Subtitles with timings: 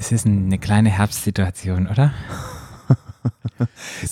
[0.00, 2.12] Es ist eine kleine Herbstsituation, oder?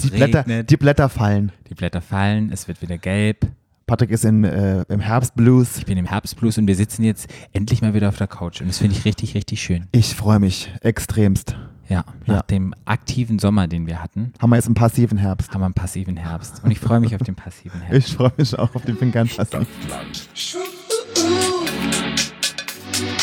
[0.03, 1.53] Die Blätter, die Blätter fallen.
[1.71, 3.47] die Blätter fallen, es wird wieder gelb.
[3.87, 5.79] Patrick ist in, äh, im Herbstblues.
[5.79, 8.67] Ich bin im Herbstblues und wir sitzen jetzt endlich mal wieder auf der Couch und
[8.67, 9.87] das finde ich richtig, richtig schön.
[9.93, 11.57] Ich freue mich extremst.
[11.89, 12.43] Ja, nach Ja.
[12.43, 15.53] dem aktiven Sommer, den wir hatten, Haben wir jetzt einen passiven Herbst.
[15.55, 18.09] haben wir einen passiven Herbst und ich freue mich auf den passiven Herbst.
[18.09, 19.29] Ich freue mich auch auf den Fingern.
[19.29, 19.69] Stadtland.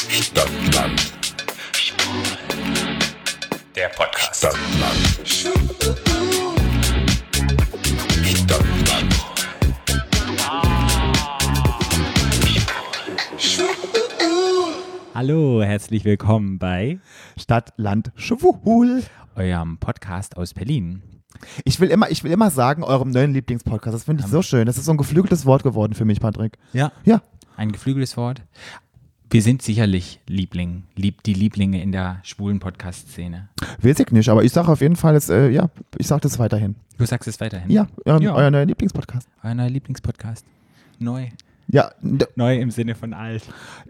[0.09, 1.11] Stadtland.
[3.75, 4.36] Der Podcast.
[4.36, 5.27] Stadtland.
[8.23, 9.15] Stadtland.
[15.15, 17.00] Hallo, herzlich willkommen bei
[17.36, 19.01] Stadt, Land, Schwul.
[19.36, 21.01] eurem Podcast aus Berlin.
[21.65, 23.95] Ich will immer, ich will immer sagen, eurem neuen Lieblingspodcast.
[23.95, 24.67] Das finde ich so schön.
[24.67, 26.59] Das ist so ein geflügeltes Wort geworden für mich, Patrick.
[26.73, 26.92] Ja.
[27.05, 27.23] Ja.
[27.55, 28.42] Ein geflügeltes Wort.
[29.33, 33.50] Wir sind sicherlich Liebling, lieb, die Lieblinge in der schwulen Podcast-Szene.
[33.81, 36.38] Weiß ich nicht, aber ich sage auf jeden Fall, es, äh, ja, ich sage das
[36.38, 36.76] weiterhin.
[37.00, 37.67] Du sagst es weiterhin.
[37.72, 38.36] Ja, euer, Ja.
[38.36, 39.28] euer neuer Lieblingspodcast.
[39.42, 40.45] Euer neuer Lieblingspodcast.
[41.00, 41.30] Neu.
[41.67, 41.89] Ja,
[42.36, 43.42] Neu im Sinne von alt.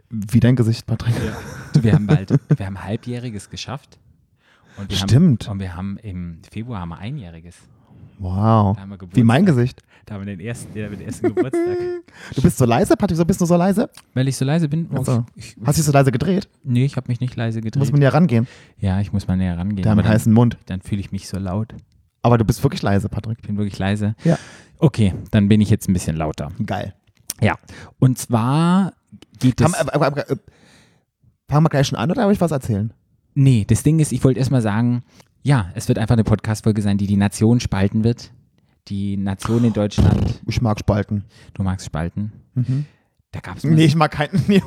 [0.10, 1.14] wie dein Gesicht, Patrick.
[1.74, 4.00] Du, wir haben bald, wir haben Halbjähriges geschafft.
[4.78, 5.44] Und Stimmt.
[5.50, 7.58] Haben, und wir haben im Februar haben wir Einjähriges.
[8.20, 8.78] Wow.
[9.14, 9.82] Wie mein Gesicht.
[10.06, 11.78] Da haben wir den ersten, den ersten Geburtstag.
[12.36, 13.90] Du bist so leise, Patrick, so bist du so leise?
[14.14, 14.88] Weil ich so leise bin.
[14.94, 15.26] Ach so.
[15.36, 16.48] ich, Hast du dich so leise gedreht?
[16.64, 17.80] nee, ich habe mich nicht leise gedreht.
[17.80, 18.48] Muss man ja rangehen.
[18.80, 19.82] ja, ich muss mal näher rangehen.
[19.84, 20.58] Der mit Dann- heißen Mund.
[20.68, 21.74] Dann fühle ich mich so laut.
[22.22, 23.40] Aber du bist wirklich leise, Patrick.
[23.42, 24.16] Ich bin wirklich leise.
[24.24, 24.38] Ja.
[24.78, 26.52] Okay, dann bin ich jetzt ein bisschen lauter.
[26.66, 26.94] Geil.
[27.42, 27.56] Ja.
[28.00, 28.94] Und zwar
[29.40, 29.74] geht es.
[29.74, 30.36] Äh,
[31.50, 32.94] fangen wir gleich schon an oder darf ich was erzählen?
[33.34, 35.04] Nee, das Ding ist, ich wollte erstmal sagen,
[35.44, 38.32] ja, es wird einfach eine Podcast-Folge sein, die die Nation spalten wird.
[38.88, 40.42] Die Nation in Deutschland.
[40.48, 41.26] Ich mag Spalten.
[41.54, 42.34] Du magst spalten.
[42.56, 42.86] Mhm.
[43.32, 44.32] Da gab es Nee, ich mag keine.
[44.48, 44.62] Nee,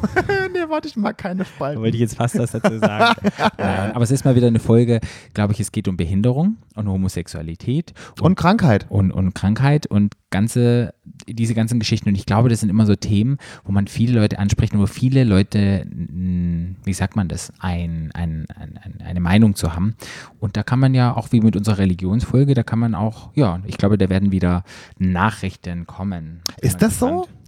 [0.67, 1.83] nee, warte, ich mag keine Spalten.
[1.83, 3.15] wollte ich jetzt fast was dazu sagen.
[3.59, 5.01] Nein, aber es ist mal wieder eine Folge,
[5.35, 8.87] glaube ich, es geht um Behinderung und Homosexualität Und Krankheit.
[8.89, 10.93] und, und Krankheit und ganze,
[11.29, 12.09] diese ganzen Geschichten.
[12.09, 14.87] Und ich glaube, das sind immer so Themen, wo man viele Leute anspricht und wo
[14.87, 19.95] viele Leute, mh, wie sagt man das, ein, ein, ein, ein, eine Meinung zu haben.
[20.39, 23.61] Und da kann man ja auch wie mit unserer Religionsfolge, da kann man auch, ja,
[23.67, 24.65] ich glaube, da werden wieder
[24.99, 26.43] Nachrichten kommen.
[26.61, 27.07] Ist mal das so?
[27.07, 27.39] gespannt.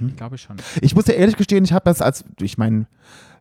[0.00, 0.56] Ja, ich glaube schon.
[0.80, 2.86] Ich muss ja ehrlich gestehen, ich habe das als, ich meine,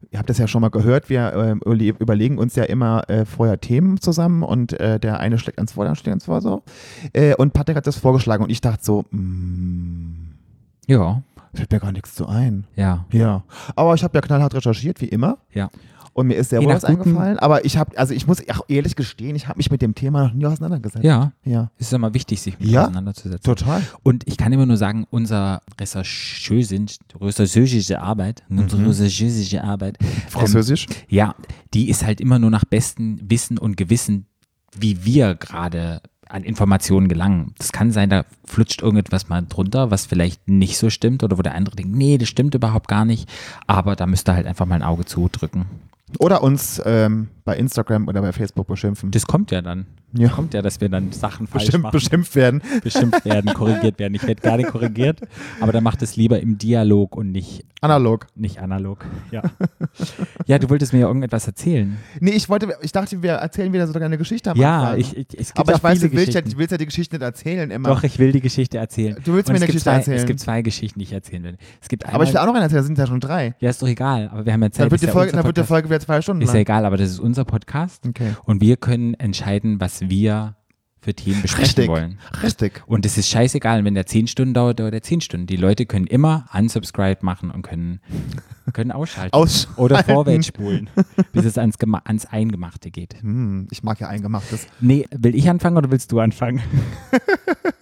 [0.10, 3.60] ihr habt das ja schon mal gehört, wir überle- überlegen uns ja immer äh, vorher
[3.62, 6.64] Themen zusammen und äh, der eine schlägt ans vor, der schlägt ans vor, so.
[7.14, 10.34] Äh, und Patrick hat das vorgeschlagen und ich dachte so, mm,
[10.88, 11.22] Ja,
[11.54, 12.66] fällt mir gar nichts zu ein.
[12.76, 13.44] ja, Ja,
[13.76, 15.38] aber ich habe ja knallhart recherchiert, wie immer.
[15.54, 15.70] ja.
[16.14, 17.40] Und mir ist sehr Je wohl was eingefallen.
[17.40, 20.26] Aber ich habe, also ich muss auch ehrlich gestehen, ich habe mich mit dem Thema
[20.28, 21.06] noch nie auseinandergesetzt.
[21.06, 21.72] Ja, Ja.
[21.78, 22.84] es ist immer wichtig, sich mit Ja?
[22.84, 23.44] auseinanderzusetzen.
[23.44, 23.82] Total.
[24.04, 30.88] Und ich kann immer nur sagen, unser recherchösische Arbeit, unsere recherchösische Arbeit, ähm, Französisch.
[31.10, 31.36] ja,
[31.74, 34.26] die ist halt immer nur nach bestem Wissen und Gewissen,
[34.78, 37.54] wie wir gerade an Informationen gelangen.
[37.58, 41.42] Das kann sein, da flutscht irgendetwas mal drunter, was vielleicht nicht so stimmt oder wo
[41.42, 43.30] der andere denkt, nee, das stimmt überhaupt gar nicht.
[43.68, 45.66] Aber da müsst ihr halt einfach mal ein Auge zudrücken.
[46.20, 49.12] Oder uns ähm, bei Instagram oder bei Facebook beschimpfen.
[49.12, 49.86] Das kommt ja dann.
[50.14, 50.30] Ja.
[50.30, 51.94] Kommt ja, dass wir dann Sachen falsch Bestimmt machen.
[51.94, 52.62] beschimpft werden.
[52.84, 54.14] beschimpft werden, korrigiert werden.
[54.16, 55.20] Ich werde gerne korrigiert,
[55.60, 58.28] aber dann macht es lieber im Dialog und nicht, Analog.
[58.36, 59.06] nicht analog.
[59.32, 59.42] Ja.
[60.46, 61.98] ja, du wolltest mir ja irgendetwas erzählen.
[62.20, 65.48] Nee, ich wollte, ich dachte, wir erzählen wieder so eine Geschichte Ja, ich, ich, es
[65.54, 67.24] gibt Aber auch ich weiß, viele du willst, ja, du willst ja die Geschichte nicht
[67.24, 67.90] erzählen immer.
[67.90, 69.16] Doch, ich will die Geschichte erzählen.
[69.24, 70.18] Du willst Und mir eine Geschichte zwei, erzählen.
[70.18, 71.58] Es gibt zwei Geschichten, die ich erzählen will.
[71.82, 73.56] Es gibt einmal, aber ich will auch noch eine erzählen, das sind ja schon drei.
[73.60, 74.86] ja, ist doch egal, aber wir haben ja Zeit.
[74.86, 75.64] Dann wird, die ja Folge, unser dann wird die.
[75.64, 76.62] Folge wieder zwei Stunden Ist ja lang.
[76.62, 78.36] egal, aber das ist unser Podcast Okay.
[78.46, 80.56] und wir können entscheiden, was wir
[81.02, 81.88] für Themen besprechen Richtig.
[81.88, 82.20] wollen.
[82.44, 82.84] Richtig.
[82.86, 85.48] Und es ist scheißegal, wenn der 10 Stunden dauert, dauert der 10 Stunden.
[85.48, 88.02] Die Leute können immer unsubscribe machen und können,
[88.72, 89.34] können ausschalten.
[89.34, 89.82] Ausschalten.
[89.82, 90.90] Oder vorwärts spulen,
[91.34, 93.16] bis es ans, ans Eingemachte geht.
[93.22, 94.68] Hm, ich mag ja eingemachtes.
[94.80, 96.62] Nee, will ich anfangen oder willst du anfangen?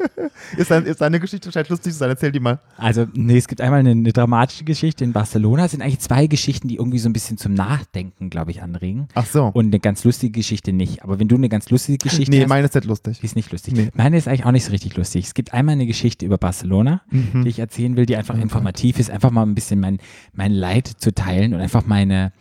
[0.58, 2.10] Ist, dein, ist deine Geschichte scheint lustig zu sein?
[2.10, 2.60] Erzähl die mal.
[2.78, 5.66] Also, nee, es gibt einmal eine, eine dramatische Geschichte in Barcelona.
[5.66, 9.08] Es sind eigentlich zwei Geschichten, die irgendwie so ein bisschen zum Nachdenken, glaube ich, anregen.
[9.16, 9.46] Ach so.
[9.48, 11.04] Und eine ganz lustige Geschichte nicht.
[11.04, 13.20] Aber wenn du eine ganz lustige Geschichte nee, hast, meine ist nicht lustig.
[13.20, 13.74] die ist nicht lustig.
[13.76, 13.90] Nee.
[13.94, 15.26] Meine ist eigentlich auch nicht so richtig lustig.
[15.26, 17.44] Es gibt einmal eine Geschichte über Barcelona, Mhm.
[17.44, 20.00] die ich erzählen will, die einfach informativ ist, einfach mal ein bisschen mein,
[20.34, 22.32] mein Leid zu teilen und einfach meine,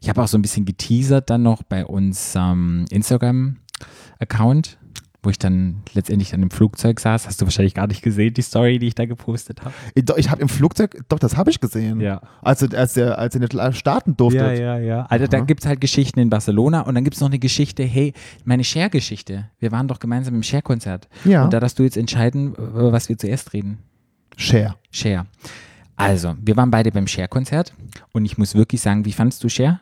[0.00, 4.78] ich habe auch so ein bisschen geteasert dann noch bei uns ähm, Instagram-Account,
[5.22, 7.26] wo ich dann letztendlich dann im Flugzeug saß.
[7.26, 9.74] Hast du wahrscheinlich gar nicht gesehen, die Story, die ich da gepostet habe.
[9.94, 12.00] Ich, doch, ich habe im Flugzeug, doch, das habe ich gesehen.
[12.00, 12.20] Ja.
[12.40, 14.40] Als, ihr- als, ihr, als ihr nicht starten durftet.
[14.42, 15.06] Ja, ja, ja.
[15.06, 15.44] Also da Aha.
[15.44, 18.12] gibt es halt Geschichten in Barcelona und dann gibt es noch eine Geschichte, hey,
[18.44, 19.48] meine Share-Geschichte.
[19.58, 21.08] Wir waren doch gemeinsam im Share-Konzert.
[21.24, 21.44] Ja.
[21.44, 23.78] Und da darfst du jetzt entscheiden, über was wir zuerst reden.
[24.36, 24.76] Share.
[24.92, 25.26] Share.
[25.98, 27.74] Also, wir waren beide beim Cher-Konzert
[28.12, 29.80] und ich muss wirklich sagen, wie fandest du Cher?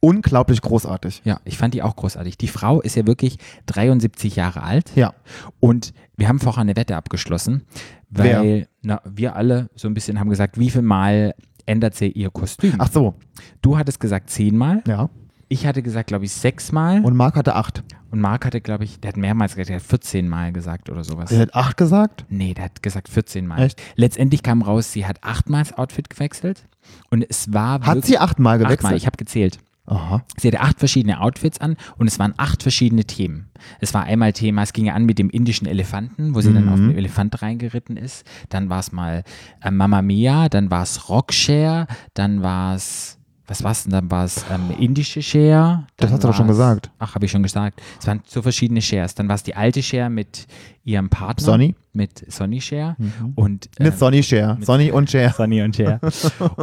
[0.00, 1.22] Unglaublich großartig.
[1.24, 2.38] Ja, ich fand die auch großartig.
[2.38, 3.36] Die Frau ist ja wirklich
[3.66, 5.12] 73 Jahre alt Ja.
[5.60, 7.66] und wir haben vorher eine Wette abgeschlossen,
[8.08, 11.34] weil na, wir alle so ein bisschen haben gesagt, wie viel Mal
[11.66, 12.74] ändert sie ihr Kostüm?
[12.78, 13.14] Ach so,
[13.62, 15.10] Du hattest gesagt zehnmal, ja.
[15.48, 17.82] ich hatte gesagt, glaube ich, sechsmal Und Marc hatte acht.
[18.10, 21.04] Und Marc hatte, glaube ich, der hat mehrmals gesagt, der hat 14 Mal gesagt oder
[21.04, 21.30] sowas.
[21.32, 22.24] Er hat acht gesagt?
[22.28, 23.62] Nee, der hat gesagt 14 Mal.
[23.62, 23.80] Echt?
[23.96, 26.66] Letztendlich kam raus, sie hat achtmal das Outfit gewechselt
[27.10, 28.78] und es war Hat sie achtmal gewechselt?
[28.80, 29.58] Achtmal, ich habe gezählt.
[29.86, 30.22] Aha.
[30.36, 33.50] Sie hatte acht verschiedene Outfits an und es waren acht verschiedene Themen.
[33.80, 36.68] Es war einmal Thema, es ging ja an mit dem indischen Elefanten, wo sie dann
[36.68, 36.90] auf Mhm.
[36.90, 38.24] den Elefant reingeritten ist.
[38.50, 39.24] Dann war es mal
[39.62, 43.18] äh, Mamma Mia, dann war es Rockshare, dann war es,
[43.50, 43.90] was war es denn?
[43.92, 45.84] Dann war es ähm, indische Share.
[45.96, 46.90] Das hast du doch schon gesagt.
[47.00, 47.82] Ach, habe ich schon gesagt.
[47.98, 49.16] Es waren so verschiedene Shares.
[49.16, 50.46] Dann war es die alte Share mit
[50.84, 51.44] ihrem Partner.
[51.44, 51.74] Sonny?
[51.92, 52.96] Mit Sonny Share.
[53.34, 54.56] Und, Mit ähm, Sonny Cher.
[54.60, 55.32] Sonny und Cher.
[55.36, 55.98] Sonny und Cher.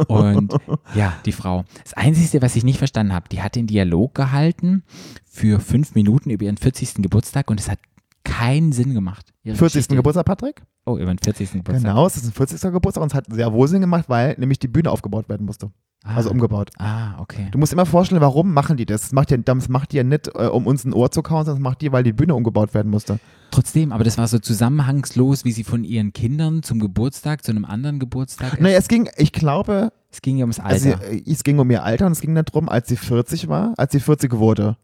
[0.08, 0.54] Und
[0.94, 1.64] ja, die Frau.
[1.84, 4.82] Das Einzige, was ich nicht verstanden habe, die hat den Dialog gehalten
[5.26, 6.94] für fünf Minuten über ihren 40.
[7.02, 7.78] Geburtstag und es hat
[8.24, 9.34] keinen Sinn gemacht.
[9.44, 9.74] Ihre 40.
[9.74, 10.62] Geschichte- Geburtstag, Patrick?
[10.86, 11.52] Oh, über den 40.
[11.52, 11.82] Geburtstag.
[11.90, 12.72] Genau, es ist ein 40.
[12.72, 15.70] Geburtstag und es hat sehr wohl Sinn gemacht, weil nämlich die Bühne aufgebaut werden musste.
[16.04, 16.16] Ah.
[16.16, 16.70] Also umgebaut.
[16.78, 17.48] Ah, okay.
[17.50, 19.02] Du musst immer vorstellen, warum machen die das?
[19.02, 21.44] Das macht die, das macht die ja nicht, äh, um uns ein Ohr zu kauen,
[21.44, 23.18] sondern das macht die, weil die Bühne umgebaut werden musste.
[23.50, 27.64] Trotzdem, aber das war so zusammenhangslos, wie sie von ihren Kindern zum Geburtstag, zu einem
[27.64, 28.60] anderen Geburtstag ist.
[28.60, 31.10] Naja, es ging, ich glaube, Es ging ja ums also, Alter.
[31.10, 33.74] äh, es ging um ihr Alter und es ging nicht darum, als sie 40 war,
[33.76, 34.76] als sie 40 wurde.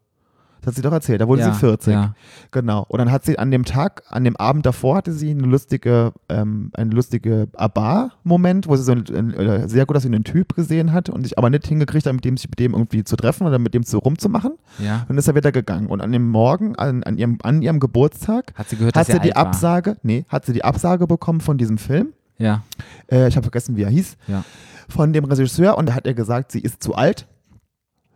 [0.64, 1.93] Das hat sie doch erzählt, da wurde ja, sie 40.
[1.93, 2.14] Ja.
[2.50, 2.87] Genau.
[2.88, 6.12] Und dann hat sie an dem Tag, an dem Abend davor, hatte sie eine lustige,
[6.31, 10.25] ähm, eine lustige Abar-Moment, wo sie so ein, ein, äh, sehr gut, dass sie einen
[10.25, 13.05] Typ gesehen hat und sich aber nicht hingekriegt hat, mit dem sich mit dem irgendwie
[13.05, 14.52] zu treffen oder mit dem zu rumzumachen.
[14.78, 15.00] ja.
[15.02, 15.87] Und dann ist er wieder gegangen.
[15.88, 19.19] Und an dem Morgen, an, an, ihrem, an ihrem Geburtstag, Hat sie gehört, hat sie
[19.20, 19.46] die alt war.
[19.46, 22.14] Absage, nee, hat sie die Absage bekommen von diesem Film.
[22.38, 22.62] Ja,
[23.10, 24.17] Äh, ich habe vergessen, wie er hieß.
[24.28, 24.44] ja.
[24.88, 27.26] Von dem Regisseur und da hat er gesagt, sie ist zu alt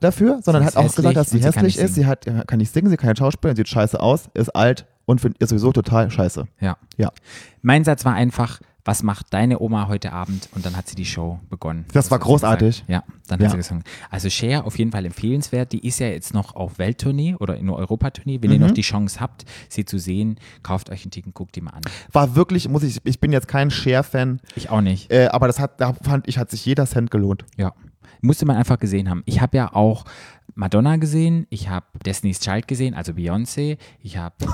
[0.00, 2.72] dafür, sondern hat auch hässlich gesagt, dass sie hässlich ist, sie hat, ja, kann nicht
[2.72, 6.10] singen, sie kann nicht schauspielen, sieht scheiße aus, ist alt und find, ist sowieso total
[6.10, 6.46] scheiße.
[6.60, 6.76] Ja.
[6.96, 7.10] Ja.
[7.62, 10.48] Mein Satz war einfach, was macht deine Oma heute Abend?
[10.54, 11.84] Und dann hat sie die Show begonnen.
[11.92, 12.84] Das war hat sie großartig.
[12.88, 13.44] Ja, dann Ja.
[13.46, 13.84] hat sie gesungen.
[14.10, 15.72] Also Cher auf jeden Fall empfehlenswert.
[15.72, 18.38] Die ist ja jetzt noch auf Welttournee oder in Europatournee.
[18.40, 18.66] Wenn ihr Mhm.
[18.68, 21.82] noch die Chance habt, sie zu sehen, kauft euch ein Ticket, guckt die mal an.
[22.12, 25.12] War wirklich, muss ich, ich bin jetzt kein Cher-Fan, Ich auch nicht.
[25.12, 27.44] äh, aber das hat, da fand ich, hat sich jeder Cent gelohnt.
[27.58, 27.74] Ja.
[28.20, 29.22] Musste man einfach gesehen haben.
[29.26, 30.04] Ich habe ja auch
[30.54, 33.78] Madonna gesehen, ich habe Destiny's Child gesehen, also Beyoncé.
[34.02, 34.34] Ich habe,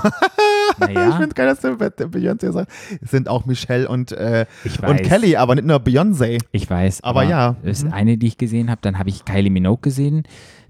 [0.71, 2.75] Ich naja, finde geil, dass du Beyoncé sagst.
[3.01, 5.01] Es sind auch Michelle und, äh, ich und.
[5.03, 6.39] Kelly, aber nicht nur Beyoncé.
[6.51, 7.03] Ich weiß.
[7.03, 7.55] Aber ja.
[7.63, 7.93] Das ist Mhm.
[7.93, 8.81] eine, die ich gesehen habe.
[8.81, 10.23] Dann habe ich Kylie Minogue gesehen.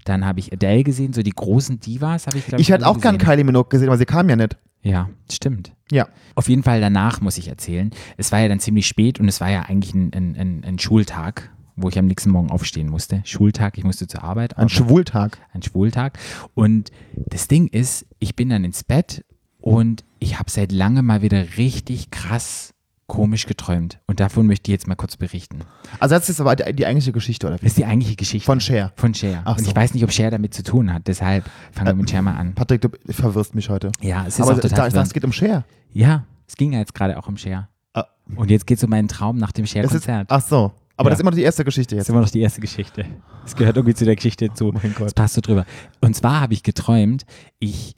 [0.04, 1.12] Dann habe ich Adele gesehen.
[1.12, 3.18] So die großen Divas habe ich, glaube ich, Ich hätte auch gern.
[3.18, 4.56] Kylie Minogue gesehen, aber sie kam ja nicht.
[4.82, 5.72] Ja, stimmt.
[5.90, 6.06] Ja.
[6.36, 7.90] Auf jeden Fall danach muss ich erzählen.
[8.16, 10.78] Es war ja dann ziemlich spät und es war ja eigentlich ein, ein, ein, ein
[10.78, 13.22] Schultag, wo ich am nächsten Morgen aufstehen musste.
[13.24, 14.56] Schultag, ich musste zur Arbeit.
[14.56, 15.38] Ein aber- Schwultag.
[15.52, 16.18] ein Schwultag.
[16.54, 19.24] Und das Ding ist, ich bin dann ins Bett
[19.60, 22.72] und ich habe seit langem mal wieder richtig krass
[23.06, 24.00] komisch geträumt.
[24.08, 25.60] Und davon möchte ich jetzt mal kurz berichten.
[26.00, 28.44] Also das ist aber die, die eigentliche Geschichte, oder Das ist die eigentliche Geschichte.
[28.46, 28.92] Von Cher.
[28.96, 29.42] Von Cher.
[29.44, 29.70] Ach und so.
[29.70, 31.06] ich weiß nicht, ob Cher damit zu tun hat.
[31.06, 32.54] Deshalb fangen wir mit Cher mal an.
[32.54, 33.92] Patrick, du verwirrst mich heute.
[34.00, 35.64] Ja, es ist aber auch da, total ich dachte, es geht um Cher.
[35.92, 37.68] Ja, es ging ja jetzt gerade auch um Cher.
[37.94, 38.06] Ah.
[38.34, 40.26] Und jetzt geht es um meinen Traum nach dem Cher-Konzert.
[40.30, 40.72] ach so.
[40.96, 41.10] Aber Ja.
[41.10, 42.06] das ist immer noch die erste Geschichte Das jetzt.
[42.06, 43.04] ist immer noch die erste Geschichte.
[43.42, 44.72] Das gehört irgendwie zu der Geschichte zu.
[44.72, 45.06] Mein Gott.
[45.06, 45.66] Das passt so drüber.
[46.00, 47.24] Und zwar habe ich geträumt,
[47.58, 47.94] ich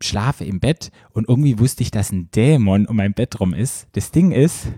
[0.00, 3.88] schlafe im Bett und irgendwie wusste ich, dass ein Dämon um mein Bett rum ist.
[3.92, 4.68] Das Ding ist,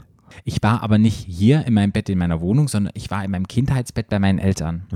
[0.45, 3.33] ich war aber nicht hier in meinem Bett in meiner Wohnung, sondern ich war in
[3.33, 4.87] meinem Kindheitsbett bei meinen Eltern.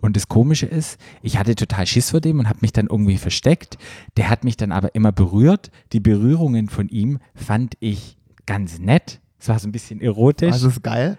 [0.00, 3.18] Und das Komische ist, ich hatte total Schiss vor dem und habe mich dann irgendwie
[3.18, 3.76] versteckt.
[4.16, 5.70] Der hat mich dann aber immer berührt.
[5.92, 9.20] Die Berührungen von ihm fand ich ganz nett.
[9.38, 11.18] Es war so ein bisschen erotisch das ist geil.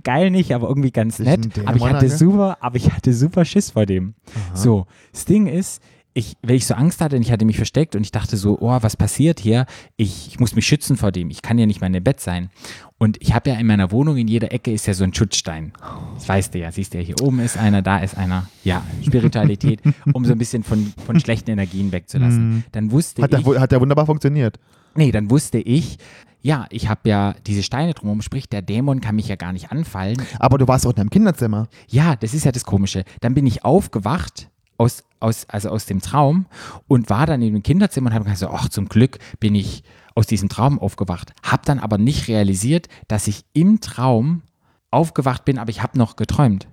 [0.00, 1.48] Geil nicht, aber irgendwie ganz nett.
[1.66, 4.14] Aber ich hatte super, aber ich hatte super Schiss vor dem.
[4.54, 5.82] So, das Ding ist,
[6.14, 8.58] ich, weil ich so Angst hatte und ich hatte mich versteckt und ich dachte so,
[8.60, 9.64] oh, was passiert hier?
[9.96, 11.30] Ich, ich muss mich schützen vor dem.
[11.30, 12.50] Ich kann ja nicht mehr im Bett sein.
[12.98, 15.72] Und ich habe ja in meiner Wohnung in jeder Ecke ist ja so ein Schutzstein.
[16.14, 16.70] Das weißt du ja.
[16.70, 18.46] Siehst du ja, hier oben ist einer, da ist einer.
[18.62, 19.80] Ja, Spiritualität,
[20.12, 22.64] um so ein bisschen von, von schlechten Energien wegzulassen.
[22.72, 23.24] Dann wusste Mhm.
[23.24, 23.36] Hat ich.
[23.38, 24.58] der, wu- hat der wunderbar funktioniert.
[24.94, 25.96] Nee, dann wusste ich,
[26.42, 29.70] ja, ich habe ja diese Steine drumherum, sprich, der Dämon kann mich ja gar nicht
[29.70, 30.20] anfallen.
[30.38, 31.68] Aber du warst auch in deinem Kinderzimmer.
[31.88, 33.04] Ja, das ist ja das Komische.
[33.20, 36.46] Dann bin ich aufgewacht aus, aus, also aus dem Traum
[36.88, 39.84] und war dann in dem Kinderzimmer und habe gesagt, ach, zum Glück bin ich
[40.14, 41.32] aus diesem Traum aufgewacht.
[41.42, 44.42] Habe dann aber nicht realisiert, dass ich im Traum
[44.90, 46.66] aufgewacht bin, aber ich habe noch geträumt.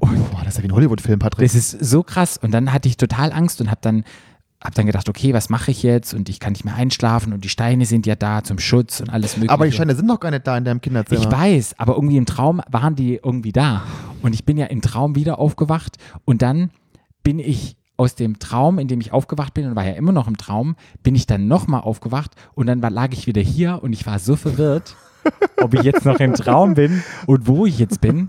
[0.00, 1.46] Boah, das ist ja wie ein Hollywood-Film, Patrick.
[1.46, 2.36] Das ist so krass.
[2.36, 4.04] Und dann hatte ich total Angst und habe dann
[4.62, 6.14] habe dann gedacht, okay, was mache ich jetzt?
[6.14, 9.10] Und ich kann nicht mehr einschlafen und die Steine sind ja da zum Schutz und
[9.10, 9.52] alles mögliche.
[9.52, 11.20] Aber die Steine sind doch gar nicht da in deinem Kinderzimmer.
[11.20, 13.82] Ich weiß, aber irgendwie im Traum waren die irgendwie da.
[14.22, 16.70] Und ich bin ja im Traum wieder aufgewacht und dann
[17.24, 20.28] bin ich aus dem Traum, in dem ich aufgewacht bin und war ja immer noch
[20.28, 23.92] im Traum, bin ich dann nochmal aufgewacht und dann war, lag ich wieder hier und
[23.92, 24.96] ich war so verwirrt,
[25.58, 28.26] ob ich jetzt noch im Traum bin und wo ich jetzt bin.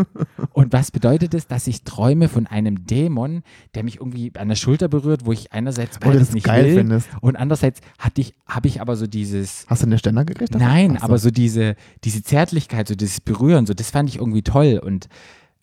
[0.53, 3.43] Und was bedeutet es, dass ich träume von einem Dämon,
[3.75, 6.65] der mich irgendwie an der Schulter berührt, wo ich einerseits Oh, das beides nicht geil
[6.65, 7.09] will findest.
[7.21, 10.53] und andererseits hatte ich, habe ich aber so dieses, Hast du eine Ständer gekriegt?
[10.53, 10.67] dafür?
[10.67, 11.05] Nein, so.
[11.05, 15.07] aber so diese, diese Zärtlichkeit, so dieses Berühren, so das fand ich irgendwie toll und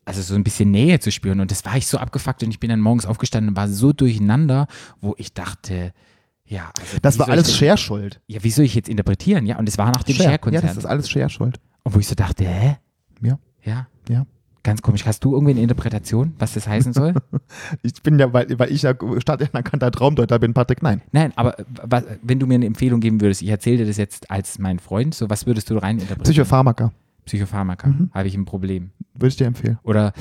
[0.05, 2.59] also so ein bisschen Nähe zu spüren und das war ich so abgefuckt und ich
[2.59, 4.67] bin dann morgens aufgestanden und war so durcheinander,
[5.01, 5.93] wo ich dachte,
[6.51, 8.21] ja, also Das war alles ich, Cher schuld.
[8.27, 9.47] Ja, wie soll ich jetzt interpretieren?
[9.47, 10.39] Ja, und es war nach dem Cher.
[10.51, 11.61] Ja, das ist alles Cher schuld.
[11.85, 12.77] und wo ich so dachte, hä?
[13.23, 13.39] Ja.
[13.65, 13.87] Ja.
[14.09, 14.27] Ja.
[14.63, 15.07] Ganz komisch.
[15.07, 17.15] Hast du irgendwie eine Interpretation, was das heißen soll?
[17.83, 21.01] Ich bin ja, weil, weil ich ja stadtanerkannter Traumdeuter bin, Patrick, nein.
[21.13, 23.97] Nein, aber äh, was, wenn du mir eine Empfehlung geben würdest, ich erzähle dir das
[23.97, 26.25] jetzt als mein Freund, so was würdest du rein interpretieren?
[26.35, 26.93] Psychopharmaka,
[27.31, 27.87] Psychopharmaka.
[27.89, 28.11] Mhm.
[28.13, 28.91] Habe ich ein Problem.
[29.15, 29.79] würde ich dir empfehlen.
[29.85, 30.13] Oder,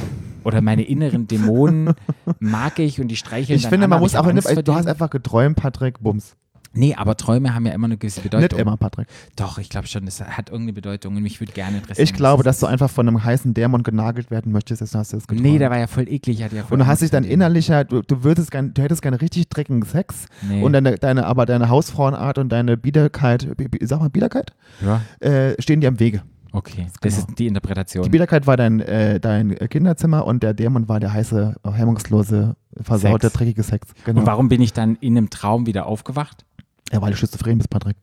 [0.43, 1.93] oder meine inneren Dämonen
[2.39, 5.09] mag ich und die streicheln Ich finde, an, man muss auch, Angst du hast einfach
[5.09, 6.35] geträumt, Patrick, Bums.
[6.71, 8.43] Nee, aber Träume haben ja immer eine gewisse Bedeutung.
[8.43, 9.07] Nicht immer, Patrick.
[9.35, 12.03] Doch, ich glaube schon, das hat irgendeine Bedeutung und mich würde gerne interessieren.
[12.03, 15.17] Ich glaube, dass du einfach von einem heißen Dämon genagelt werden möchtest, deswegen hast du
[15.17, 15.47] das geträumt.
[15.47, 16.43] Nee, der war ja voll eklig.
[16.43, 19.01] Hatte ja voll und du hast dich dann innerlicher, du, du würdest gern, du hättest
[19.01, 20.61] gerne richtig dreckigen Sex Nee.
[20.61, 24.53] und deine, deine, aber deine Hausfrauenart und deine Biederkeit, Bi- Bi- sag mal Biederkeit,
[24.85, 26.21] Ja, äh, stehen dir im Wege.
[26.51, 26.87] Okay.
[27.01, 27.27] Das Genau.
[27.29, 28.03] ist die Interpretation.
[28.03, 33.27] Die Biederkeit war dein, äh, dein Kinderzimmer und der Dämon war der heiße, hemmungslose, versaute,
[33.27, 33.33] Sex.
[33.37, 33.87] dreckige Sex.
[34.05, 34.21] Genau.
[34.21, 36.45] Und warum bin ich dann in einem Traum wieder aufgewacht?
[36.91, 37.97] Ja, weil du schizophren bist, Patrick.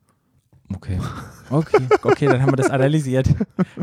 [0.74, 0.98] Okay.
[1.48, 3.28] Okay, okay, dann haben wir das analysiert.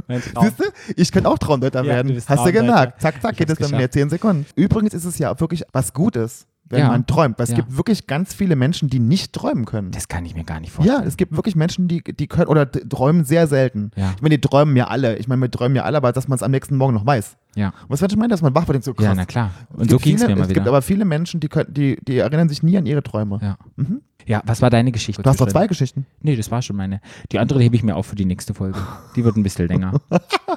[0.10, 0.63] Siehst du?
[0.98, 2.13] Ich könnte auch Traumdeuter Ja, werden.
[2.13, 3.01] du Hast du gemerkt?
[3.01, 3.93] Zack, zack, Ich geht es mir geschafft.
[3.93, 4.46] 10 Sekunden.
[4.58, 6.88] Übrigens ist es ja wirklich was Gutes, wenn Ja.
[6.89, 7.38] man träumt.
[7.39, 7.58] Weil es Ja.
[7.58, 9.91] gibt wirklich ganz viele Menschen, die nicht träumen können.
[9.91, 11.01] Das kann ich mir gar nicht vorstellen.
[11.01, 13.91] Ja, es gibt wirklich Menschen, die, die können oder träumen sehr selten.
[13.96, 14.13] Ja.
[14.15, 15.17] Ich meine, die träumen ja alle.
[15.17, 17.36] Ich meine, wir träumen ja alle, aber dass man es am nächsten Morgen noch weiß.
[17.55, 19.05] Ja, Und was ich meine, dass man wach wird und so krass.
[19.05, 19.51] ja na klar.
[19.74, 20.67] Und so ging es mir mal Es gibt wieder.
[20.69, 23.39] aber viele Menschen, die, können, die, die erinnern sich nie an ihre Träume.
[23.41, 23.57] Ja.
[23.75, 24.01] Mhm.
[24.25, 25.22] Ja, was war deine Geschichte?
[25.22, 26.05] Du hast doch zwei Geschichten.
[26.22, 27.01] Nee, das war schon meine.
[27.33, 28.79] Die andere hebe ich mir auf für die nächste Folge.
[29.17, 30.00] Die wird ein bisschen länger.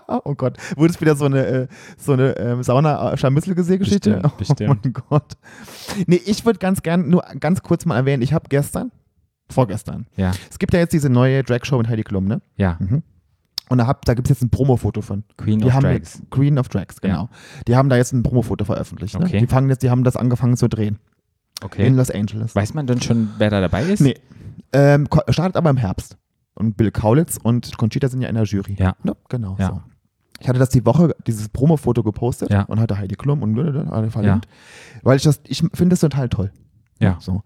[0.09, 0.57] Oh Gott.
[0.77, 1.67] Wurde es wieder so eine, äh,
[1.99, 4.21] so eine ähm, Sauna-Scharmützelgesee-Geschichte?
[4.39, 4.71] Bestimmt, bestimmt.
[4.71, 5.33] Oh mein Gott.
[6.07, 8.93] Nee, ich würde ganz gern nur ganz kurz mal erwähnen, ich habe gestern,
[9.51, 12.41] vorgestern, Ja, es gibt ja jetzt diese neue Drag-Show mit Heidi Klum, ne?
[12.57, 12.79] ja.
[13.69, 15.25] Und da, hab- da gibt es jetzt ein Promo-Foto von.
[15.37, 16.15] Queen Die of Drags.
[16.19, 17.29] jetzt Queen of Drags, genau.
[17.67, 19.19] Die haben da jetzt ein Promo-Foto veröffentlicht.
[19.19, 19.25] Ne?
[19.27, 19.41] Okay.
[19.41, 20.99] Die fangen jetzt, die haben das angefangen zu drehen
[21.63, 21.87] Okay.
[21.87, 22.55] in Los Angeles.
[22.55, 24.01] Weiß man denn schon, wer da dabei ist?
[24.01, 24.15] Nee.
[24.73, 26.17] Ähm, startet aber im Herbst.
[26.55, 28.77] Und Bill Kaulitz und Conchita sind ja in der Jury.
[28.79, 28.95] Ja.
[29.03, 29.15] Ne?
[29.29, 29.57] Genau.
[29.59, 29.69] Ja.
[29.69, 29.83] So.
[30.41, 32.63] Ich hatte das die Woche, dieses Promo-Foto gepostet Ja.
[32.63, 33.59] und hatte Heidi Klum und
[33.91, 34.47] alle verlinkt.
[35.03, 36.53] Weil ich das, ich finde das total toll.
[36.99, 37.19] Ja.
[37.21, 37.43] So.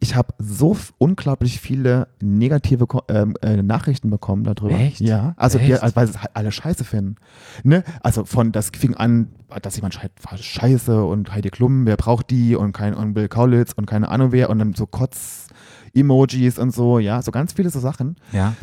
[0.00, 4.74] Ich habe so unglaublich viele negative ähm, äh, Nachrichten bekommen darüber.
[4.78, 5.00] Echt?
[5.00, 5.34] Ja.
[5.36, 5.82] Also, Echt?
[5.82, 7.16] also weil es halt alle scheiße finden.
[7.64, 7.84] Ne?
[8.02, 9.28] Also von, das fing an,
[9.62, 13.28] dass jemand schreit, war scheiße und Heidi Klum, wer braucht die und kein und Bill
[13.28, 17.70] Kaulitz und keine Ahnung wer und dann so Kotz-Emojis und so, ja, so ganz viele
[17.70, 18.16] so Sachen.
[18.32, 18.54] Ja.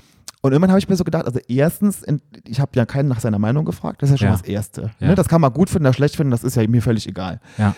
[0.42, 2.04] Und irgendwann habe ich mir so gedacht, also erstens,
[2.46, 4.32] ich habe ja keinen nach seiner Meinung gefragt, das ist ja schon Ja.
[4.34, 4.92] das Erste.
[5.00, 5.10] Ja.
[5.10, 5.16] Ne?
[5.16, 7.40] Das kann man gut finden, das schlecht finden, das ist ja mir völlig egal.
[7.60, 7.76] Ja.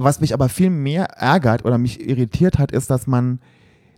[0.00, 3.40] Was mich aber viel mehr ärgert oder mich irritiert hat, ist, dass man,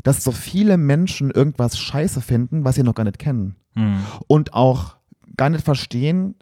[0.03, 3.57] dass so viele Menschen irgendwas scheiße finden, was sie noch gar nicht kennen.
[3.75, 3.99] Hm.
[4.27, 4.97] Und auch
[5.37, 6.35] gar nicht verstehen,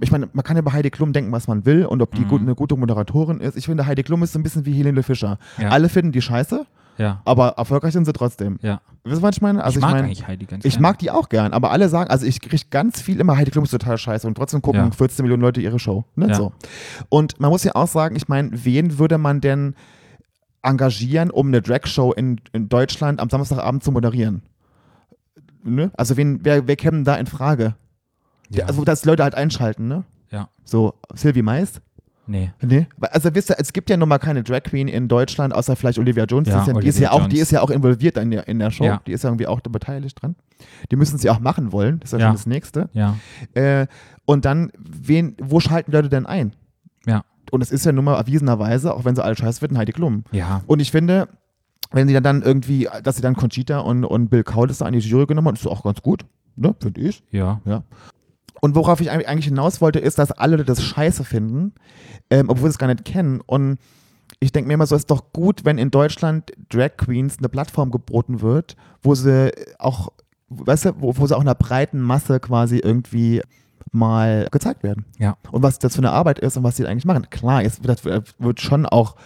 [0.00, 2.28] ich, meine, man kann über Heidi Klum denken, was man will und ob die Mhm.
[2.28, 3.56] gut, eine gute Moderatorin ist.
[3.56, 5.38] Ich finde, Heidi Klum ist so ein bisschen wie Helene Fischer.
[5.58, 5.70] Ja.
[5.70, 6.66] Alle finden die scheiße,
[6.98, 7.20] Ja.
[7.24, 8.58] aber erfolgreich sind sie trotzdem.
[8.62, 8.80] Ja.
[9.04, 9.62] Wisst ihr, was ich meine?
[9.62, 10.82] Also ich mag meine, eigentlich Heidi ganz ich gerne.
[10.82, 13.64] mag die auch gern, aber alle sagen, also ich kriege ganz viel immer, Heidi Klum
[13.64, 14.90] ist total scheiße und trotzdem gucken Ja.
[14.90, 16.04] 14 Millionen Leute ihre Show.
[16.16, 16.28] Ne?
[16.28, 16.34] Ja.
[16.34, 16.52] So.
[17.08, 19.74] Und man muss ja auch sagen, ich meine, wen würde man denn
[20.62, 24.42] engagieren, um eine Drag-Show in, in Deutschland am Samstagabend zu moderieren?
[25.62, 25.90] Ne?
[25.96, 27.74] Also wen, wer, wer käme da in Frage?
[28.50, 28.66] Ja.
[28.66, 30.04] Also, dass Leute halt einschalten, ne?
[30.30, 30.48] ja.
[30.64, 31.80] So, Sylvie Mais?
[32.26, 32.52] Nee.
[32.60, 32.86] Nee.
[33.00, 35.98] Also wisst ihr, es gibt ja nun mal keine Drag Queen in Deutschland, außer vielleicht
[35.98, 36.48] Olivia Jones.
[36.48, 38.30] Ja, das ist ja, die, ist Olivia ja auch, die ist ja auch involviert in
[38.30, 38.84] der, in der Show.
[38.84, 39.00] Ja.
[39.06, 40.36] Die ist ja irgendwie auch da beteiligt dran.
[40.90, 42.00] Die müssen sie auch machen wollen.
[42.00, 42.26] Das ist ja, Ja.
[42.28, 42.88] schon das Nächste.
[42.92, 43.16] Ja.
[43.54, 43.86] Äh,
[44.24, 46.52] und dann, wen, wo schalten Leute denn ein?
[47.06, 47.24] Ja.
[47.50, 50.24] Und es ist ja nun mal erwiesenerweise, auch wenn sie alle scheiße finden, Heidi Klum.
[50.32, 50.62] Ja.
[50.66, 51.28] Und ich finde,
[51.92, 54.92] wenn sie dann, dann irgendwie, dass sie dann Conchita und, und Bill Kaulitz da an
[54.92, 56.24] die Jury genommen haben, ist auch ganz gut.
[56.56, 56.74] Ne?
[56.80, 57.22] Finde ich.
[57.30, 57.60] Ja.
[58.60, 61.74] Und worauf ich eigentlich hinaus wollte, ist, dass alle das scheiße finden,
[62.30, 63.40] ähm, obwohl sie es gar nicht kennen.
[63.44, 63.78] Und
[64.40, 67.48] ich denke mir immer so, es ist doch gut, wenn in Deutschland Drag Queens eine
[67.48, 70.12] Plattform geboten wird, wo sie auch,
[70.48, 73.42] weißt du, wo, wo sie auch einer breiten Masse quasi irgendwie
[73.92, 75.04] mal gezeigt werden.
[75.18, 75.36] Ja.
[75.52, 77.28] Und was das für eine Arbeit ist und was sie eigentlich machen.
[77.30, 79.16] Klar, jetzt wird, das wird schon auch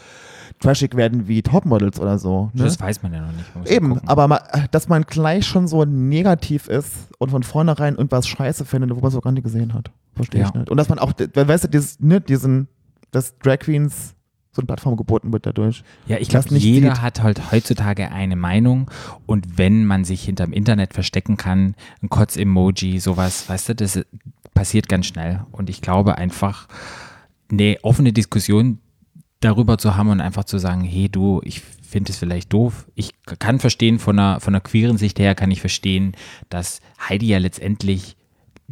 [0.61, 2.51] trashig werden wie Topmodels oder so.
[2.55, 2.65] Ne?
[2.65, 3.47] Das weiß man ja noch nicht.
[3.65, 4.41] Ja Eben, aber ma,
[4.71, 9.11] dass man gleich schon so negativ ist und von vornherein irgendwas scheiße findet, wo man
[9.11, 9.91] so gar nicht gesehen hat.
[10.15, 10.59] Verstehe ich Ja.
[10.59, 10.71] nicht.
[10.71, 12.69] Und dass man auch, weißt du, dieses, ne, diesen,
[13.11, 14.15] dass Drag Queens
[14.53, 15.83] so eine Plattform geboten wird dadurch.
[16.07, 17.03] Ja, ich glaube, nicht jeder sieht.
[17.03, 18.91] hat halt heutzutage eine Meinung
[19.27, 24.01] und wenn man sich hinterm Internet verstecken kann, ein Kotz-Emoji, sowas, weißt du, das
[24.53, 25.41] passiert ganz schnell.
[25.53, 26.67] Und ich glaube einfach,
[27.51, 28.81] eine offene Diskussion
[29.41, 32.87] darüber zu haben und einfach zu sagen, hey du, ich finde es vielleicht doof.
[32.95, 36.13] Ich kann verstehen, von einer, von einer queeren Sicht her kann ich verstehen,
[36.51, 38.17] dass Heidi ja letztendlich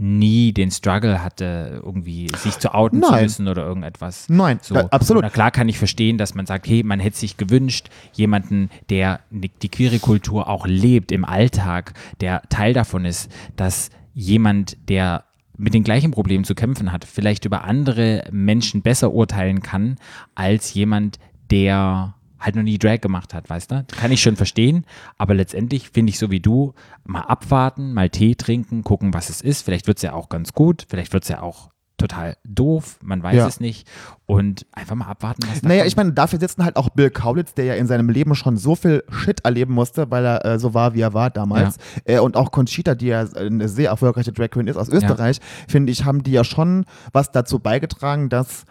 [0.01, 3.25] nie den Struggle hatte, irgendwie sich zu outen zu Nein.
[3.25, 4.27] müssen oder irgendetwas.
[4.29, 5.23] Nein, So, da- absolut.
[5.25, 9.21] Na klar kann ich verstehen, dass man sagt, hey, man hätte sich gewünscht, jemanden, der
[9.31, 15.25] die queere Kultur auch lebt im Alltag, der Teil davon ist, dass jemand, der
[15.59, 19.97] mit den gleichen Problemen zu kämpfen hat, vielleicht über andere Menschen besser urteilen kann,
[20.35, 21.19] als jemand,
[21.51, 23.85] der halt noch nie Drag gemacht hat, weißt du?
[23.89, 24.87] Kann ich schon verstehen,
[25.19, 26.75] aber letztendlich finde ich so wie du,
[27.05, 29.63] mal abwarten, mal Tee trinken, gucken, was es ist.
[29.63, 33.23] Vielleicht wird es ja auch ganz gut, vielleicht wird es ja auch total doof, man
[33.23, 33.47] weiß Ja.
[33.47, 33.87] es nicht.
[34.27, 35.89] Und einfach mal abwarten, was Naja, kommt.
[35.89, 38.75] ich meine, dafür sitzen halt auch Bill Kaulitz, der ja in seinem Leben schon so
[38.77, 41.77] viel Shit erleben musste, weil er äh, so war, wie er war damals.
[42.05, 45.93] Äh, und auch Conchita, die ja eine sehr erfolgreiche Drag Queen ist aus Österreich, finde
[45.93, 48.65] ich, haben die ja schon was dazu beigetragen, dass,